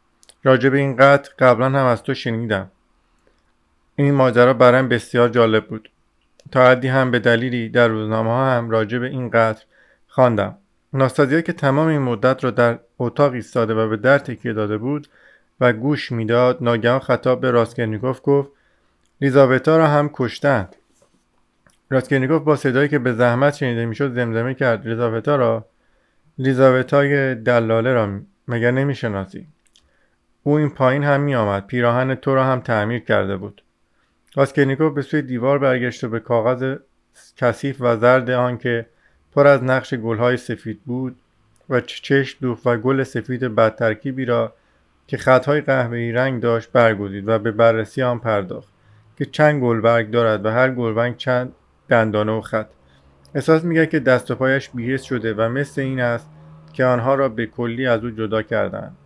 راجع 0.44 0.70
به 0.70 0.78
این 0.78 0.96
قتل 0.96 1.32
قبلا 1.40 1.66
هم 1.66 1.86
از 1.86 2.04
تو 2.04 2.14
شنیدم. 2.14 2.72
این 3.96 4.14
ماجرا 4.14 4.54
برایم 4.54 4.90
بسیار 4.90 5.30
جالب 5.30 5.68
بود. 5.68 5.90
تا 6.52 6.70
حدی 6.70 6.88
هم 6.88 7.12
به 7.12 7.20
دلیلی 7.20 7.70
در 7.70 7.88
روزنامه 7.88 8.30
ها 8.30 8.52
هم 8.52 8.70
راجع 8.70 8.98
به 8.98 9.08
این 9.08 9.30
قتل 9.30 9.64
خواندم. 10.20 10.58
ناستازیا 10.94 11.42
که 11.42 11.54
تمام 11.54 11.88
این 11.88 12.02
مدت 12.02 12.44
را 12.44 12.52
در 12.52 12.80
اتاق 13.00 13.34
ایستاده 13.34 13.74
و 13.74 13.90
به 13.90 13.98
در 13.98 14.18
تکیه 14.18 14.54
داده 14.54 14.78
بود 14.78 15.08
و 15.60 15.74
گوش 15.74 16.12
می‌داد. 16.12 16.58
ناگهان 16.62 17.00
خطاب 17.00 17.42
به 17.42 17.52
راسکرنیکوف 17.52 18.20
گفت 18.24 18.50
لیزاوتا 19.22 19.78
را 19.78 19.88
هم 19.88 20.10
کشتند. 20.14 20.76
راسکرنیکوف 21.90 22.44
با 22.44 22.56
صدایی 22.56 22.90
که 22.90 23.00
به 23.00 23.14
زحمت 23.14 23.56
شنیده 23.56 23.86
می‌شد 23.86 24.14
زمزمه 24.14 24.54
کرد. 24.54 24.88
لیزاوتا 24.88 25.36
را؟ 25.36 25.66
لیزاوتای 26.38 27.36
دلاله 27.36 27.94
را. 27.94 28.20
مگر 28.48 28.72
نمی‌شناسی؟ 28.72 29.48
او 30.44 30.54
این 30.54 30.70
پایین 30.70 31.04
هم 31.04 31.22
میآمد. 31.22 31.68
پیراهن 31.68 32.16
تو 32.16 32.36
را 32.36 32.44
هم 32.44 32.60
تعمیر 32.60 33.00
کرده 33.00 33.38
بود. 33.38 33.64
راسکرنیکوف 34.36 34.94
به 34.94 35.02
سوی 35.02 35.22
دیوار 35.22 35.60
برگشت 35.60 36.04
و 36.04 36.10
به 36.10 36.20
کاغذ 36.20 36.76
کثیف 37.38 37.78
و 37.80 37.98
زرد 37.98 38.30
آن 38.30 38.52
که 38.52 38.86
پر 39.36 39.48
از 39.48 39.64
نقش 39.64 39.94
گلهای 39.94 40.38
سفید 40.38 40.80
بود 40.86 41.16
و 41.70 41.82
چشم 41.82 42.38
دوخت 42.42 42.68
و 42.68 42.78
گل 42.78 43.04
سفید 43.04 43.44
بدترکیبی 43.44 44.26
را 44.26 44.54
که 45.08 45.18
خطهای 45.18 45.62
قهوه‌ای 45.62 46.12
رنگ 46.12 46.42
داشت 46.42 46.72
برگزید 46.72 47.28
و 47.28 47.40
به 47.40 47.52
بررسی 47.52 48.02
آن 48.04 48.20
پرداخت 48.20 48.70
که 49.18 49.26
چند 49.26 49.62
گلبرگ 49.62 50.12
دارد 50.12 50.46
و 50.46 50.50
هر 50.50 50.72
گلبرگ 50.72 51.18
چند 51.18 51.52
دندانه 51.90 52.32
و 52.32 52.42
خط. 52.42 52.68
احساس 53.36 53.64
می‌کرد 53.64 53.90
که 53.90 54.00
دست 54.00 54.32
و 54.32 54.36
پایش 54.36 54.70
بیهست 54.70 55.04
شده 55.04 55.34
و 55.34 55.50
مثل 55.50 55.82
این 55.82 56.00
است 56.00 56.30
که 56.74 56.86
آنها 56.86 57.16
را 57.16 57.30
به 57.30 57.46
کلی 57.46 57.88
از 57.88 58.04
او 58.04 58.10
جدا 58.10 58.42
کردند 58.42 58.98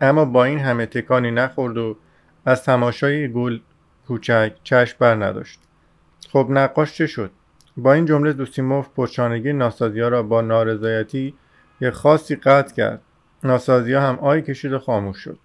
اما 0.00 0.24
با 0.24 0.44
این 0.44 0.58
همه 0.58 0.86
تکانی 0.86 1.30
نخورد 1.30 1.76
و 1.76 1.96
از 2.44 2.64
تماشای 2.64 3.32
گل 3.32 3.58
کوچک 4.06 4.52
چشم 4.64 4.96
بر 4.98 5.14
نداشت. 5.14 5.60
خب 6.32 6.46
نقاش 6.50 6.94
چه 6.94 7.06
شد؟ 7.06 7.30
با 7.76 7.92
این 7.92 8.04
جمله 8.04 8.32
دوسیموف 8.32 8.88
پرچانگی 8.96 9.52
ناسازیا 9.52 10.08
را 10.08 10.22
با 10.22 10.40
نارضایتی 10.40 11.34
یک 11.80 11.90
خاصی 11.90 12.36
قطع 12.36 12.74
کرد. 12.74 13.00
ناسازیا 13.44 14.00
هم 14.00 14.18
آی 14.18 14.42
کشید 14.42 14.72
و 14.72 14.78
خاموش 14.78 15.18
شد. 15.18 15.38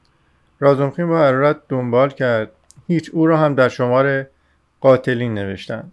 رازمخین 0.59 1.07
با 1.07 1.19
حرارت 1.19 1.57
دنبال 1.69 2.09
کرد. 2.09 2.51
هیچ 2.87 3.09
او 3.13 3.27
را 3.27 3.37
هم 3.37 3.55
در 3.55 3.69
شمار 3.69 4.25
قاتلین 4.81 5.33
نوشتند 5.33 5.91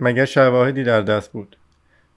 مگر 0.00 0.24
شواهدی 0.24 0.84
در 0.84 1.00
دست 1.00 1.32
بود؟ 1.32 1.56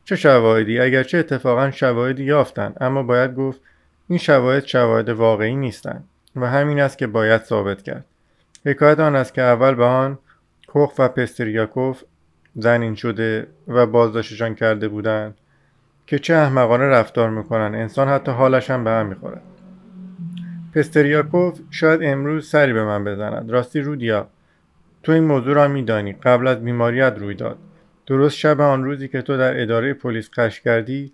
چه 0.06 0.16
شواهدی؟ 0.16 0.80
اگرچه 0.80 1.18
اتفاقا 1.18 1.72
شواهدی 1.72 2.24
یافتند 2.24 2.78
اما 2.82 3.04
باید 3.04 3.36
گفت 3.36 3.62
این 4.08 4.20
شواهد 4.20 4.66
شواهد 4.66 5.10
واقعی 5.10 5.56
نیستند 5.56 6.08
و 6.36 6.50
همین 6.50 6.80
است 6.80 6.98
که 6.98 7.08
باید 7.08 7.44
ثابت 7.44 7.82
کرد. 7.82 8.06
حکایت 8.66 9.00
آن 9.00 9.16
است 9.16 9.34
که 9.34 9.42
اول 9.42 9.76
به 9.76 9.86
آن 9.86 10.18
کوخ 10.68 10.94
و 11.00 11.08
پستریاکوف 11.08 12.04
زنین 12.62 12.96
شده 12.96 13.48
و 13.68 13.86
بازداشتشان 13.86 14.56
کرده 14.56 14.88
بودند 14.88 15.36
که 16.08 16.20
چه 16.20 16.36
احمقانه 16.36 16.84
رفتار 16.84 17.30
می‌کنن. 17.30 17.76
انسان 17.76 18.08
حتی 18.08 18.32
حالش 18.32 18.70
هم 18.72 18.84
به 18.84 18.90
هم 18.90 19.06
می‌خورد 19.06 19.42
پستریاکوف 20.76 21.60
شاید 21.72 22.04
امروز 22.04 22.50
سری 22.50 22.74
به 22.74 22.84
من 22.84 23.04
بزند. 23.04 23.52
راستی 23.52 23.82
رودیا 23.82 24.28
تو 25.04 25.12
این 25.12 25.24
موضوع 25.24 25.54
را 25.54 25.68
میدانی. 25.68 26.14
قبل 26.14 26.48
از 26.48 26.64
بیماریت 26.64 27.14
روی 27.18 27.36
داد. 27.36 27.58
درست 28.08 28.38
شب 28.38 28.62
آن 28.62 28.84
روزی 28.84 29.08
که 29.08 29.22
تو 29.22 29.38
در 29.38 29.62
اداره 29.62 29.94
پلیس 29.94 30.30
قش 30.30 30.62
کردی 30.62 31.12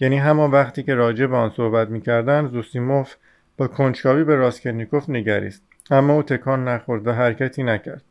یعنی 0.00 0.18
همان 0.18 0.50
وقتی 0.50 0.82
که 0.82 0.94
راجع 0.94 1.26
به 1.26 1.36
آن 1.36 1.50
صحبت 1.50 1.88
می‌کردند 1.88 2.50
زوسیموف 2.50 3.14
با 3.56 3.66
کنجکاوی 3.66 4.24
به 4.24 4.34
راسکرنیکوف 4.36 5.10
نگریست. 5.10 5.62
اما 5.90 6.12
او 6.12 6.22
تکان 6.22 6.68
نخورد 6.68 7.06
و 7.06 7.12
حرکتی 7.12 7.62
نکرد. 7.62 8.02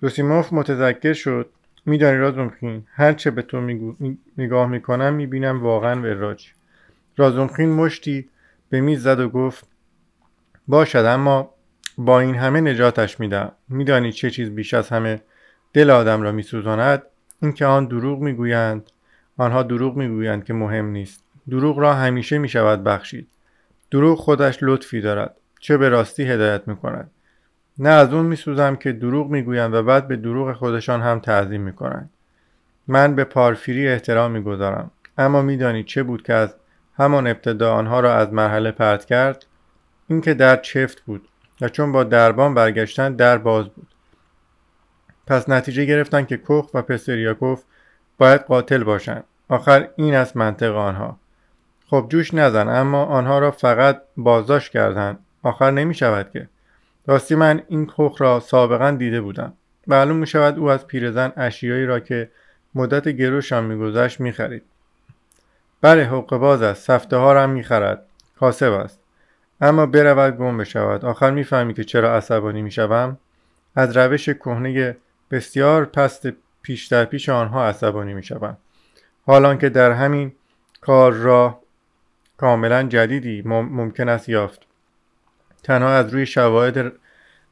زوسیموف 0.00 0.52
متذکر 0.52 1.12
شد 1.12 1.50
میدانی 1.88 2.18
رازومخین 2.18 2.84
هر 2.92 3.12
چه 3.12 3.30
به 3.30 3.42
تو 3.42 3.60
نگاه 4.38 4.68
می‌کنم 4.68 5.14
می‌بینم 5.14 5.62
واقعا 5.62 6.02
وراج. 6.02 6.46
رازومخین 7.16 7.72
مشتی 7.72 8.28
به 8.70 8.80
میز 8.80 9.02
زد 9.02 9.20
و 9.20 9.28
گفت 9.28 9.66
باشد 10.68 10.98
اما 10.98 11.50
با 11.98 12.20
این 12.20 12.34
همه 12.34 12.60
نجاتش 12.60 13.20
میدم. 13.20 13.52
میدانی 13.68 14.12
چه 14.12 14.30
چیز 14.30 14.50
بیش 14.50 14.74
از 14.74 14.88
همه 14.88 15.20
دل 15.72 15.90
آدم 15.90 16.22
را 16.22 16.32
میسوزاند؟ 16.32 17.02
اینکه 17.42 17.66
آن 17.66 17.86
دروغ 17.86 18.20
می‌گویند. 18.20 18.90
آنها 19.36 19.62
دروغ 19.62 19.96
می‌گویند 19.96 20.44
که 20.44 20.54
مهم 20.54 20.86
نیست. 20.86 21.24
دروغ 21.50 21.78
را 21.78 21.94
همیشه 21.94 22.38
می‌شود 22.38 22.84
بخشید. 22.84 23.28
دروغ 23.90 24.18
خودش 24.18 24.58
لطفی 24.62 25.00
دارد. 25.00 25.34
چه 25.60 25.76
به 25.76 25.88
راستی 25.88 26.22
هدایت 26.22 26.68
می‌کند. 26.68 27.10
نه 27.78 27.88
از 27.88 28.12
اون 28.12 28.26
میسوزم 28.26 28.76
که 28.76 28.92
دروغ 28.92 29.30
می‌گویند 29.30 29.74
و 29.74 29.82
بعد 29.82 30.08
به 30.08 30.16
دروغ 30.16 30.56
خودشان 30.56 31.00
هم 31.00 31.18
تعظیم 31.18 31.60
می‌کنند 31.60 32.10
من 32.88 33.14
به 33.14 33.24
پارفیری 33.24 33.88
احترام 33.88 34.30
می‌گذارم 34.30 34.90
اما 35.18 35.42
میدانی 35.42 35.84
چه 35.84 36.02
بود 36.02 36.22
که 36.22 36.34
از 36.34 36.54
همان 36.98 37.26
ابتدا 37.26 37.74
آنها 37.74 38.00
را 38.00 38.14
از 38.14 38.32
مرحله 38.32 38.70
پرت 38.70 39.04
کرد؟ 39.04 39.46
اینکه 40.08 40.34
در 40.34 40.56
چفت 40.56 41.00
بود 41.00 41.28
و 41.60 41.68
چون 41.68 41.92
با 41.92 42.04
دربان 42.04 42.54
برگشتن 42.54 43.14
در 43.14 43.38
باز 43.38 43.68
بود. 43.68 43.88
پس 45.26 45.48
نتیجه 45.48 45.84
گرفتن 45.84 46.24
که 46.24 46.36
کوخ 46.36 46.74
و 46.74 46.82
پسریاکوف 46.82 47.62
باید 48.18 48.40
قاتل 48.40 48.84
باشند 48.84 49.24
آخر 49.48 49.88
این 49.96 50.14
است 50.14 50.36
منطق 50.36 50.76
آنها. 50.76 51.18
خب 51.86 52.06
جوش 52.08 52.34
نزن 52.34 52.68
اما 52.68 53.04
آنها 53.04 53.38
را 53.38 53.50
فقط 53.50 54.02
بازداشت 54.16 54.72
کردند 54.72 55.18
آخر 55.42 55.70
نمی 55.70 55.94
شود 55.94 56.30
که. 56.30 56.48
راستی 57.08 57.34
من 57.34 57.62
این 57.68 57.86
کخ 57.86 58.16
را 58.18 58.40
سابقا 58.40 58.90
دیده 58.90 59.20
بودم. 59.20 59.52
معلوم 59.86 60.16
می 60.16 60.26
او 60.34 60.70
از 60.70 60.86
پیرزن 60.86 61.32
اشیایی 61.36 61.86
را 61.86 62.00
که 62.00 62.30
مدت 62.74 63.08
گروشان 63.08 63.64
میگذشت 63.64 64.20
می‌خرید. 64.20 64.62
بله 65.80 66.04
حق 66.04 66.36
باز 66.36 66.62
است. 66.62 66.84
سفته 66.84 67.16
ها 67.16 67.32
را 67.32 67.42
هم 67.42 67.50
می‌خرد. 67.50 68.06
کاسب 68.40 68.72
است. 68.72 69.00
اما 69.60 69.86
برود 69.86 70.36
گم 70.36 70.58
بشود. 70.58 71.04
آخر 71.04 71.30
می‌فهمی 71.30 71.74
که 71.74 71.84
چرا 71.84 72.16
عصبانی 72.16 72.62
می‌شوم؟ 72.62 73.18
از 73.76 73.96
روش 73.96 74.28
کهنه 74.28 74.96
بسیار 75.30 75.84
پست 75.84 76.28
پیش 76.62 76.86
در 76.86 77.04
پیش 77.04 77.28
آنها 77.28 77.66
عصبانی 77.66 78.14
می‌شوم. 78.14 78.56
حالان 79.26 79.58
که 79.58 79.68
در 79.68 79.92
همین 79.92 80.32
کار 80.80 81.12
را 81.12 81.60
کاملا 82.36 82.82
جدیدی 82.82 83.42
ممکن 83.44 84.08
است 84.08 84.28
یافت. 84.28 84.67
تنها 85.62 85.88
از 85.88 86.14
روی 86.14 86.26
شواهد 86.26 86.92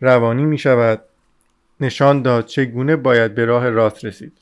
روانی 0.01 0.45
می 0.45 0.59
شود 0.59 1.03
نشان 1.81 2.23
داد 2.23 2.47
چگونه 2.47 2.97
باید 2.97 3.35
به 3.35 3.45
راه 3.45 3.71
راست 3.71 4.05
رسید. 4.05 4.33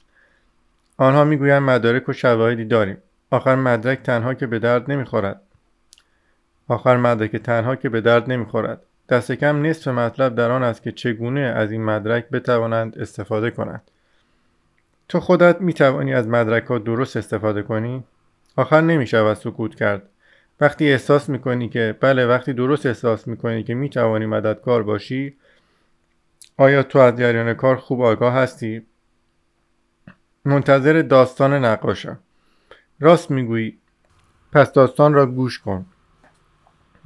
آنها 0.96 1.24
می‌گویند 1.24 1.62
مدارک 1.62 2.08
و 2.08 2.12
شواهدی 2.12 2.64
داریم. 2.64 2.96
آخر 3.30 3.54
مدرک 3.54 4.02
تنها 4.02 4.34
که 4.34 4.46
به 4.46 4.58
درد 4.58 4.90
نمی‌خورد 4.90 5.40
آخر 6.68 6.96
مدرک 6.96 7.36
تنها 7.36 7.76
که 7.76 7.88
به 7.88 8.00
درد 8.00 8.32
نمی‌خورد 8.32 8.80
دست 9.08 9.32
کم 9.32 9.66
نصف 9.66 9.88
مطلب 9.88 10.34
در 10.34 10.50
آن 10.50 10.62
است 10.62 10.82
که 10.82 10.92
چگونه 10.92 11.40
از 11.40 11.72
این 11.72 11.84
مدرک 11.84 12.28
بتوانند 12.28 12.98
استفاده 12.98 13.50
کنند. 13.50 13.82
تو 15.08 15.20
خودت 15.20 15.60
می 15.60 15.74
توانی 15.74 16.14
از 16.14 16.28
مدرک 16.28 16.64
ها 16.64 16.78
درست 16.78 17.16
استفاده 17.16 17.62
کنی؟ 17.62 18.04
آخر 18.56 18.80
نمی 18.80 19.06
شود 19.06 19.36
سکوت 19.36 19.74
کرد. 19.74 20.02
وقتی 20.60 20.92
احساس 20.92 21.28
می 21.28 21.38
کنی 21.38 21.68
که 21.68 21.96
بله 22.00 22.26
وقتی 22.26 22.52
درست 22.52 22.86
احساس 22.86 23.28
می 23.28 23.36
کنی 23.36 23.62
که 23.62 23.74
می 23.74 23.90
توانی 23.90 24.26
مددکار 24.26 24.82
باشی 24.82 25.36
آیا 26.56 26.82
تو 26.82 26.98
از 26.98 27.16
جریان 27.16 27.54
کار 27.54 27.76
خوب 27.76 28.02
آگاه 28.02 28.34
هستی؟ 28.34 28.86
منتظر 30.44 31.02
داستان 31.02 31.64
نقاشم. 31.64 32.18
راست 33.00 33.30
می‌گویی. 33.30 33.78
پس 34.52 34.72
داستان 34.72 35.14
را 35.14 35.26
گوش 35.26 35.58
کن. 35.58 35.86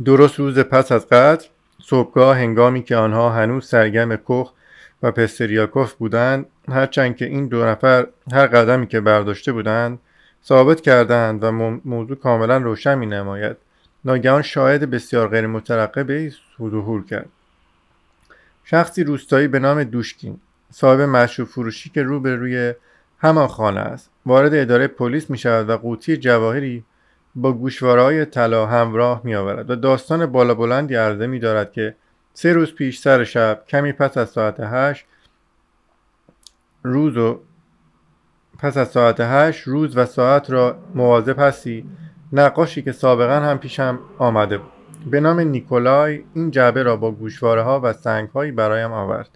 درست 0.04 0.38
روز 0.38 0.58
پس 0.58 0.92
از 0.92 1.08
قتل 1.08 1.46
صبحگاه 1.82 2.36
هنگامی 2.36 2.82
که 2.82 2.96
آنها 2.96 3.30
هنوز 3.30 3.66
سرگرم 3.66 4.16
کخ 4.16 4.52
و 5.02 5.12
پستریاکوف 5.12 5.92
بودند 5.94 6.46
هرچند 6.68 7.16
که 7.16 7.24
این 7.24 7.48
دو 7.48 7.64
نفر 7.64 8.06
هر 8.32 8.46
قدمی 8.46 8.86
که 8.86 9.00
برداشته 9.00 9.52
بودند 9.52 9.98
ثابت 10.48 10.80
کردند 10.80 11.44
و 11.44 11.50
موضوع 11.84 12.16
کاملا 12.16 12.56
روشن 12.56 12.98
می 12.98 13.06
نماید 13.06 13.56
ناگهان 14.04 14.42
شاهد 14.42 14.90
بسیار 14.90 15.28
غیر 15.28 15.46
مترقبه 15.46 16.32
ظهور 16.58 17.04
کرد. 17.04 17.28
شخصی 18.64 19.04
روستایی 19.04 19.48
به 19.48 19.58
نام 19.58 19.84
دوشکین 19.84 20.40
صاحب 20.70 21.00
مشروب 21.00 21.48
فروشی 21.48 21.90
که 21.90 22.02
روبروی 22.02 22.74
همان 23.18 23.46
خانه 23.46 23.80
است. 23.80 24.10
وارد 24.26 24.54
اداره 24.54 24.86
پلیس 24.86 25.30
می 25.30 25.38
شود 25.38 25.68
و 25.68 25.76
قوطی 25.76 26.16
جواهری 26.16 26.84
با 27.34 27.52
گوشوارهای 27.52 28.24
طلا 28.24 28.66
همراه 28.66 29.20
می 29.24 29.34
آورد 29.34 29.70
و 29.70 29.76
داستان 29.76 30.26
بالا 30.26 30.54
بلندی 30.54 30.94
عرضه 30.94 31.26
می 31.26 31.38
دارد 31.38 31.72
که 31.72 31.94
سه 32.34 32.52
روز 32.52 32.74
پیش 32.74 32.98
سر 32.98 33.24
شب 33.24 33.62
کمی 33.68 33.92
پس 33.92 34.16
از 34.16 34.30
ساعت 34.30 34.60
هشت 34.60 35.04
روز 36.82 37.16
و 37.16 37.40
پس 38.58 38.76
از 38.76 38.88
ساعت 38.88 39.16
هشت 39.20 39.68
روز 39.68 39.96
و 39.96 40.04
ساعت 40.04 40.50
را 40.50 40.78
مواظب 40.94 41.38
هستی. 41.38 41.84
نقاشی 42.32 42.82
که 42.82 42.92
سابقا 42.92 43.40
هم 43.40 43.58
پیشم 43.58 43.98
آمده 44.18 44.58
بود. 44.58 44.70
به 45.10 45.20
نام 45.20 45.40
نیکولای 45.40 46.24
این 46.34 46.50
جعبه 46.50 46.82
را 46.82 46.96
با 46.96 47.10
گوشواره 47.10 47.62
ها 47.62 47.80
و 47.84 47.92
سنگ 47.92 48.28
هایی 48.28 48.52
برایم 48.52 48.92
آورد. 48.92 49.30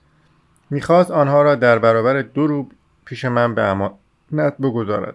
می‌خواست 0.70 1.10
آنها 1.10 1.42
را 1.42 1.54
در 1.54 1.78
برابر 1.78 2.22
دو 2.22 2.46
روب 2.46 2.72
پیش 3.04 3.24
من 3.24 3.54
به 3.54 3.62
امانت 3.62 4.56
بگذارد. 4.60 5.14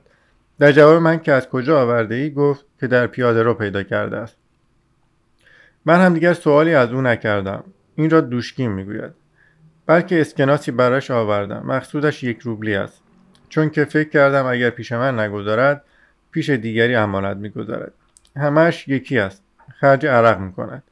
در 0.60 0.72
جواب 0.72 1.02
من 1.02 1.20
که 1.20 1.32
از 1.32 1.50
کجا 1.50 1.82
آورده 1.82 2.16
ای 2.16 2.32
گفت 2.34 2.66
که 2.80 2.88
در 2.88 3.08
پیاده 3.08 3.44
رو 3.44 3.54
پیدا 3.54 3.84
کرده 3.84 4.18
است. 4.18 4.38
من 5.86 6.06
هم 6.06 6.14
دیگر 6.14 6.34
سوالی 6.34 6.74
از 6.74 6.92
او 6.92 7.02
نکردم. 7.02 7.64
این 7.96 8.10
را 8.10 8.22
دوشکین 8.22 8.72
می‌گوید. 8.72 9.14
بلکه 9.86 10.22
اسکناسی 10.22 10.72
براش 10.72 11.12
آوردم. 11.12 11.64
مقصودش 11.66 12.24
یک 12.24 12.40
روبلی 12.40 12.76
است. 12.76 13.04
چون 13.50 13.70
که 13.70 13.86
فکر 13.86 14.10
کردم 14.10 14.46
اگر 14.46 14.70
پیش 14.70 14.92
من 14.92 15.20
نگذارد 15.20 15.84
پیش 16.32 16.50
دیگری 16.50 16.96
امانت 16.96 17.38
می‌گذارد. 17.38 17.94
همش 18.36 18.88
یکی 18.88 19.20
است. 19.20 19.44
خرج 19.80 20.06
عرق 20.06 20.40
می‌کند. 20.40 20.84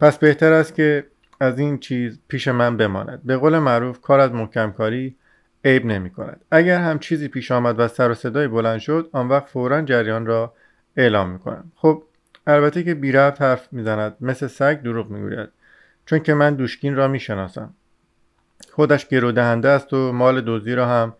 پس 0.00 0.18
بهتر 0.18 0.52
است 0.52 0.74
که 0.74 1.06
از 1.40 1.58
این 1.58 1.78
چیز 1.78 2.18
پیش 2.28 2.48
من 2.48 2.76
بماند. 2.76 3.20
به 3.24 3.36
قول 3.36 3.58
معروف 3.58 4.00
کار 4.00 4.20
از 4.20 4.32
محکم 4.32 4.72
کاری 4.72 5.16
عیب 5.64 5.86
نمی 5.86 6.10
کند 6.10 6.40
اگر 6.50 6.80
هم 6.80 6.98
چیزی 6.98 7.28
پیش 7.28 7.52
آمد 7.52 7.80
و 7.80 7.88
سر 7.88 8.10
و 8.10 8.14
صدای 8.14 8.48
بلند 8.48 8.78
شد 8.78 9.08
آن 9.12 9.28
وقت 9.28 9.46
فورا 9.48 9.82
جریان 9.82 10.26
را 10.26 10.54
اعلام 10.96 11.30
می 11.30 11.38
کنم 11.38 11.72
خب 11.76 12.02
البته 12.46 12.82
که 12.82 12.94
بی 12.94 13.12
رفت 13.12 13.42
حرف 13.42 13.72
می‌زند. 13.72 14.16
مثل 14.20 14.46
سگ 14.46 14.82
دروغ 14.82 15.10
می‌گوید. 15.10 15.48
چون 16.06 16.18
که 16.18 16.34
من 16.34 16.54
دوشکین 16.54 16.96
را 16.96 17.08
می‌شناسم. 17.08 17.74
خودش 18.72 19.08
گرو 19.08 19.32
دهنده 19.32 19.68
است 19.68 19.92
و 19.92 20.12
مال 20.12 20.40
دزدی 20.46 20.74
را 20.74 20.88
هم 20.88 21.14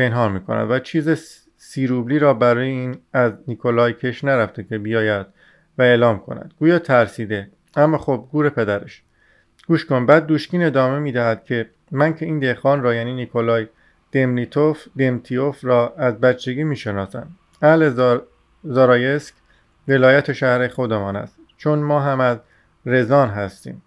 پنهان 0.00 0.32
می 0.32 0.40
کند 0.40 0.70
و 0.70 0.78
چیز 0.78 1.08
سیروبلی 1.56 2.18
را 2.18 2.34
برای 2.34 2.68
این 2.68 2.98
از 3.12 3.32
نیکولای 3.48 3.92
کش 3.92 4.24
نرفته 4.24 4.64
که 4.64 4.78
بیاید 4.78 5.26
و 5.78 5.82
اعلام 5.82 6.18
کند. 6.18 6.54
گویا 6.58 6.78
ترسیده 6.78 7.50
اما 7.76 7.98
خب 7.98 8.28
گور 8.32 8.48
پدرش. 8.48 9.02
گوش 9.68 9.84
کن 9.84 10.06
بعد 10.06 10.26
دوشکین 10.26 10.64
ادامه 10.64 10.98
می‌دهد 10.98 11.44
که 11.44 11.70
من 11.90 12.14
که 12.14 12.26
این 12.26 12.38
دهخان 12.38 12.82
را 12.82 12.94
یعنی 12.94 13.14
نیکولای 13.14 13.66
دمنیتوف 14.12 14.86
دمتیوف 14.98 15.64
را 15.64 15.94
از 15.98 16.20
بچگی 16.20 16.64
می‌شناسم. 16.64 17.26
اهل 17.62 17.90
زار... 17.90 18.26
زارایسک 18.64 19.34
ولایت 19.88 20.32
شهر 20.32 20.68
خودمان 20.68 21.16
است. 21.16 21.36
چون 21.56 21.78
ما 21.78 22.00
هم 22.00 22.20
از 22.20 22.38
رزان 22.86 23.28
هستیم. 23.28 23.82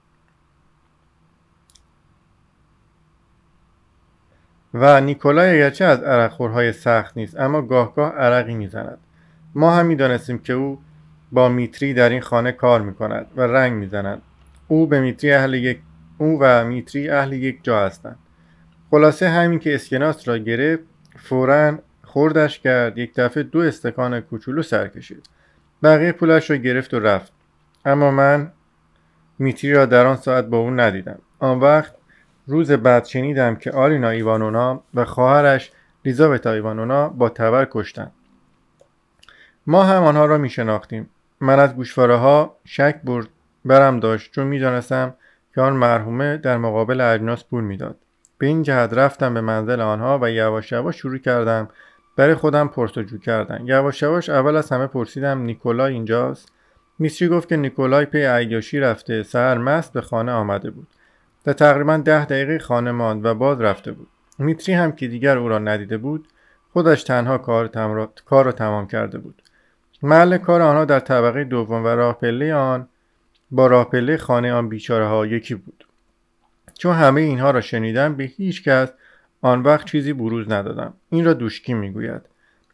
و 4.74 5.02
نیکولای 5.02 5.58
اگرچه 5.58 5.86
از 5.86 6.04
عرقخورهای 6.04 6.72
سخت 6.72 7.18
نیست 7.18 7.40
اما 7.40 7.62
گاهگاه 7.62 8.12
عرقی 8.16 8.56
می‌زند. 8.56 8.98
ما 9.56 9.72
هم 9.72 9.86
می‌دانستیم 9.86 10.40
که 10.40 10.54
او 10.54 10.80
با 11.32 11.50
میتری 11.50 11.94
در 11.94 12.10
این 12.10 12.22
خانه 12.22 12.52
کار 12.52 12.82
می‌کند 12.82 13.26
و 13.36 13.42
رنگ 13.42 13.74
می‌زند. 13.74 14.22
او 14.68 14.88
به 14.88 15.00
میتری 15.00 15.32
اهل 15.32 15.54
یک 15.54 15.80
او 16.18 16.40
و 16.42 16.66
میتری 16.66 17.10
اهل 17.10 17.34
یک 17.34 17.60
جا 17.64 17.86
هستند. 17.86 18.20
خلاصه 18.92 19.30
همین 19.30 19.60
که 19.60 19.76
اسکناس 19.76 20.28
را 20.28 20.38
گرفت 20.38 20.84
فورا 21.16 21.78
خوردش 22.04 22.60
کرد 22.60 22.98
یک 22.98 23.14
دفعه 23.16 23.44
دو 23.44 23.60
استکان 23.60 24.20
کوچولو 24.20 24.62
سر 24.62 24.88
کشید. 24.88 25.30
بقیه 25.84 26.12
پولش 26.12 26.50
را 26.50 26.56
گرفت 26.56 26.94
و 26.94 27.00
رفت. 27.00 27.34
اما 27.86 28.12
من 28.12 28.52
میتری 29.40 29.74
را 29.74 29.86
در 29.86 30.06
آن 30.06 30.16
ساعت 30.16 30.46
با 30.46 30.58
او 30.58 30.72
ندیدم. 30.72 31.20
آن 31.40 31.60
وقت 31.60 31.96
روز 32.48 32.72
بعد 32.72 33.06
شنیدم 33.06 33.56
که 33.56 33.72
آلینا 33.72 34.10
ایوانونا 34.10 34.84
و 34.94 35.06
خواهرش 35.06 35.72
لیزاوتا 36.06 36.52
ایوانونا 36.52 37.10
با 37.10 37.30
تبر 37.30 37.68
کشتند 37.72 38.12
ما 39.68 39.84
هم 39.84 40.04
آنها 40.04 40.26
را 40.26 40.38
می 40.38 40.50
شناختیم 40.50 41.10
من 41.40 41.60
از 41.60 41.76
گوشواره 41.76 42.16
ها 42.16 42.58
شک 42.66 43.02
برد 43.04 43.28
برم 43.66 44.00
داشت 44.00 44.32
چون 44.32 44.48
می‌دانستم 44.48 45.14
که 45.56 45.62
آن 45.62 45.74
مرحومه 45.74 46.38
در 46.38 46.58
مقابل 46.58 47.02
اجناس 47.02 47.44
پول 47.46 47.64
می‌داد. 47.64 47.96
به 48.38 48.48
این 48.48 48.64
جهت 48.64 48.94
رفتم 48.94 49.34
به 49.34 49.42
منزل 49.42 49.82
آنها 49.82 50.20
و 50.22 50.32
یواش 50.32 50.72
یواش 50.72 50.96
شروع 50.98 51.18
کردم 51.18 51.70
برای 52.16 52.36
خودم 52.36 52.68
پرسجو 52.68 53.18
کردن. 53.18 53.62
یواش 53.66 54.02
یواش 54.02 54.30
اول 54.30 54.56
از 54.56 54.70
همه 54.70 54.88
پرسیدم 54.88 55.42
نیکولای 55.42 55.94
اینجاست؟ 55.94 56.52
میسری 57.00 57.28
گفت 57.28 57.50
که 57.50 57.58
نیکولای 57.58 58.06
پی 58.06 58.26
عیاشی 58.26 58.80
رفته 58.80 59.24
سهر 59.24 59.58
مست 59.58 59.94
به 59.94 60.02
خانه 60.02 60.32
آمده 60.32 60.70
بود. 60.72 60.88
و 61.46 61.54
تقریبا 61.54 61.98
ده 61.98 62.26
دقیقه 62.26 62.60
خانه 62.60 62.92
ماند 62.92 63.26
و 63.26 63.34
باز 63.34 63.62
رفته 63.62 63.92
بود. 63.92 64.08
میتری 64.40 64.76
هم 64.76 64.92
که 64.92 65.08
دیگر 65.08 65.38
او 65.38 65.50
را 65.50 65.60
ندیده 65.60 65.98
بود 65.98 66.28
خودش 66.74 67.04
تنها 67.04 67.38
کار, 67.38 67.68
کار 68.26 68.46
را 68.46 68.52
تمام 68.52 68.88
کرده 68.88 69.18
بود. 69.18 69.42
محل 70.04 70.38
کار 70.38 70.62
آنها 70.62 70.86
در 70.86 71.00
طبقه 71.00 71.44
دوم 71.44 71.84
و 71.84 71.88
راه 71.88 72.20
پله 72.20 72.54
آن 72.54 72.88
با 73.52 73.68
راه 73.68 73.90
پله 73.90 74.18
خانه 74.18 74.54
آن 74.54 74.70
بیچاره 74.70 75.08
ها 75.08 75.26
یکی 75.26 75.56
بود. 75.56 75.88
چون 76.80 76.96
همه 76.96 77.22
اینها 77.22 77.52
را 77.52 77.62
شنیدم 77.62 78.16
به 78.16 78.24
هیچ 78.24 78.64
کس 78.64 78.94
آن 79.42 79.62
وقت 79.62 79.86
چیزی 79.86 80.14
بروز 80.14 80.52
ندادم. 80.52 80.94
این 81.10 81.26
را 81.26 81.34
دوشکی 81.34 81.74
می‌گوید. 81.74 82.22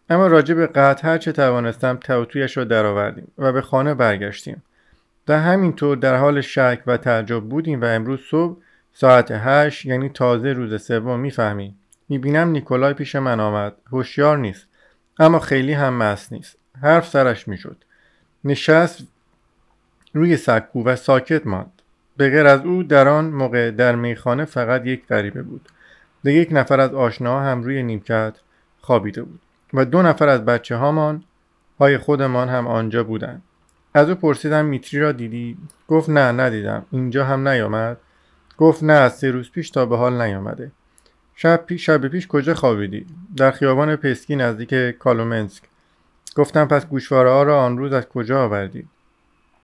اما 0.09 0.27
راجع 0.27 0.53
به 0.53 0.67
قطع 0.67 1.07
هر 1.07 1.17
چه 1.17 1.31
توانستم 1.31 1.95
توتویش 1.95 2.57
را 2.57 2.63
درآوردیم 2.63 3.27
و 3.37 3.51
به 3.51 3.61
خانه 3.61 3.93
برگشتیم. 3.93 4.63
و 5.29 5.39
همینطور 5.39 5.97
در 5.97 6.15
حال 6.15 6.41
شک 6.41 6.81
و 6.87 6.97
تعجب 6.97 7.43
بودیم 7.43 7.81
و 7.81 7.85
امروز 7.85 8.19
صبح 8.31 8.57
ساعت 8.93 9.31
هشت 9.31 9.85
یعنی 9.85 10.09
تازه 10.09 10.53
روز 10.53 10.81
سوم 10.81 11.19
می‌فهمیم. 11.19 11.79
می‌بینم 12.09 12.47
نیکولای 12.47 12.93
پیش 12.93 13.15
من 13.15 13.39
آمد. 13.39 13.75
هوشیار 13.91 14.37
نیست. 14.37 14.67
اما 15.19 15.39
خیلی 15.39 15.73
هم 15.73 15.93
مست 15.93 16.33
نیست. 16.33 16.57
حرف 16.81 17.07
سرش 17.07 17.47
می‌شد. 17.47 17.77
نشست 18.43 19.07
روی 20.13 20.37
سکو 20.37 20.83
و 20.83 20.95
ساکت 20.95 21.47
ماند. 21.47 21.81
به 22.17 22.29
غیر 22.29 22.47
از 22.47 22.61
او 22.61 22.83
در 22.83 23.07
آن 23.07 23.25
موقع 23.25 23.71
در 23.71 23.95
میخانه 23.95 24.45
فقط 24.45 24.85
یک 24.85 25.07
غریبه 25.07 25.41
بود 25.41 25.69
و 26.25 26.29
یک 26.29 26.49
نفر 26.51 26.79
از 26.79 26.93
آشناها 26.93 27.41
هم 27.41 27.63
روی 27.63 27.83
نیمکت 27.83 28.37
خوابیده 28.81 29.23
بود 29.23 29.39
و 29.73 29.85
دو 29.85 30.01
نفر 30.01 30.29
از 30.29 30.45
بچه 30.45 30.75
هامان 30.75 31.23
های 31.79 31.97
خودمان 31.97 32.49
هم 32.49 32.67
آنجا 32.67 33.03
بودند. 33.03 33.41
از 33.93 34.09
او 34.09 34.15
پرسیدم 34.15 34.65
میتری 34.65 34.99
را 34.99 35.11
دیدی؟ 35.11 35.57
گفت 35.87 36.09
نه 36.09 36.31
ندیدم. 36.31 36.85
اینجا 36.91 37.25
هم 37.25 37.47
نیامد؟ 37.47 37.97
گفت 38.57 38.83
نه 38.83 38.93
از 38.93 39.17
سه 39.17 39.31
روز 39.31 39.51
پیش 39.51 39.69
تا 39.69 39.85
به 39.85 39.97
حال 39.97 40.21
نیامده. 40.21 40.71
شب 41.35 41.65
پیش 41.65 41.85
شب 41.85 42.07
پیش 42.07 42.27
کجا 42.27 42.53
خوابیدی؟ 42.53 43.05
در 43.37 43.51
خیابان 43.51 43.95
پسکی 43.95 44.35
نزدیک 44.35 44.73
کالومنسک. 44.97 45.63
گفتم 46.35 46.65
پس 46.65 46.85
گوشواره 46.85 47.29
ها 47.29 47.43
را 47.43 47.61
آن 47.61 47.77
روز 47.77 47.93
از 47.93 48.07
کجا 48.07 48.43
آوردی؟ 48.43 48.87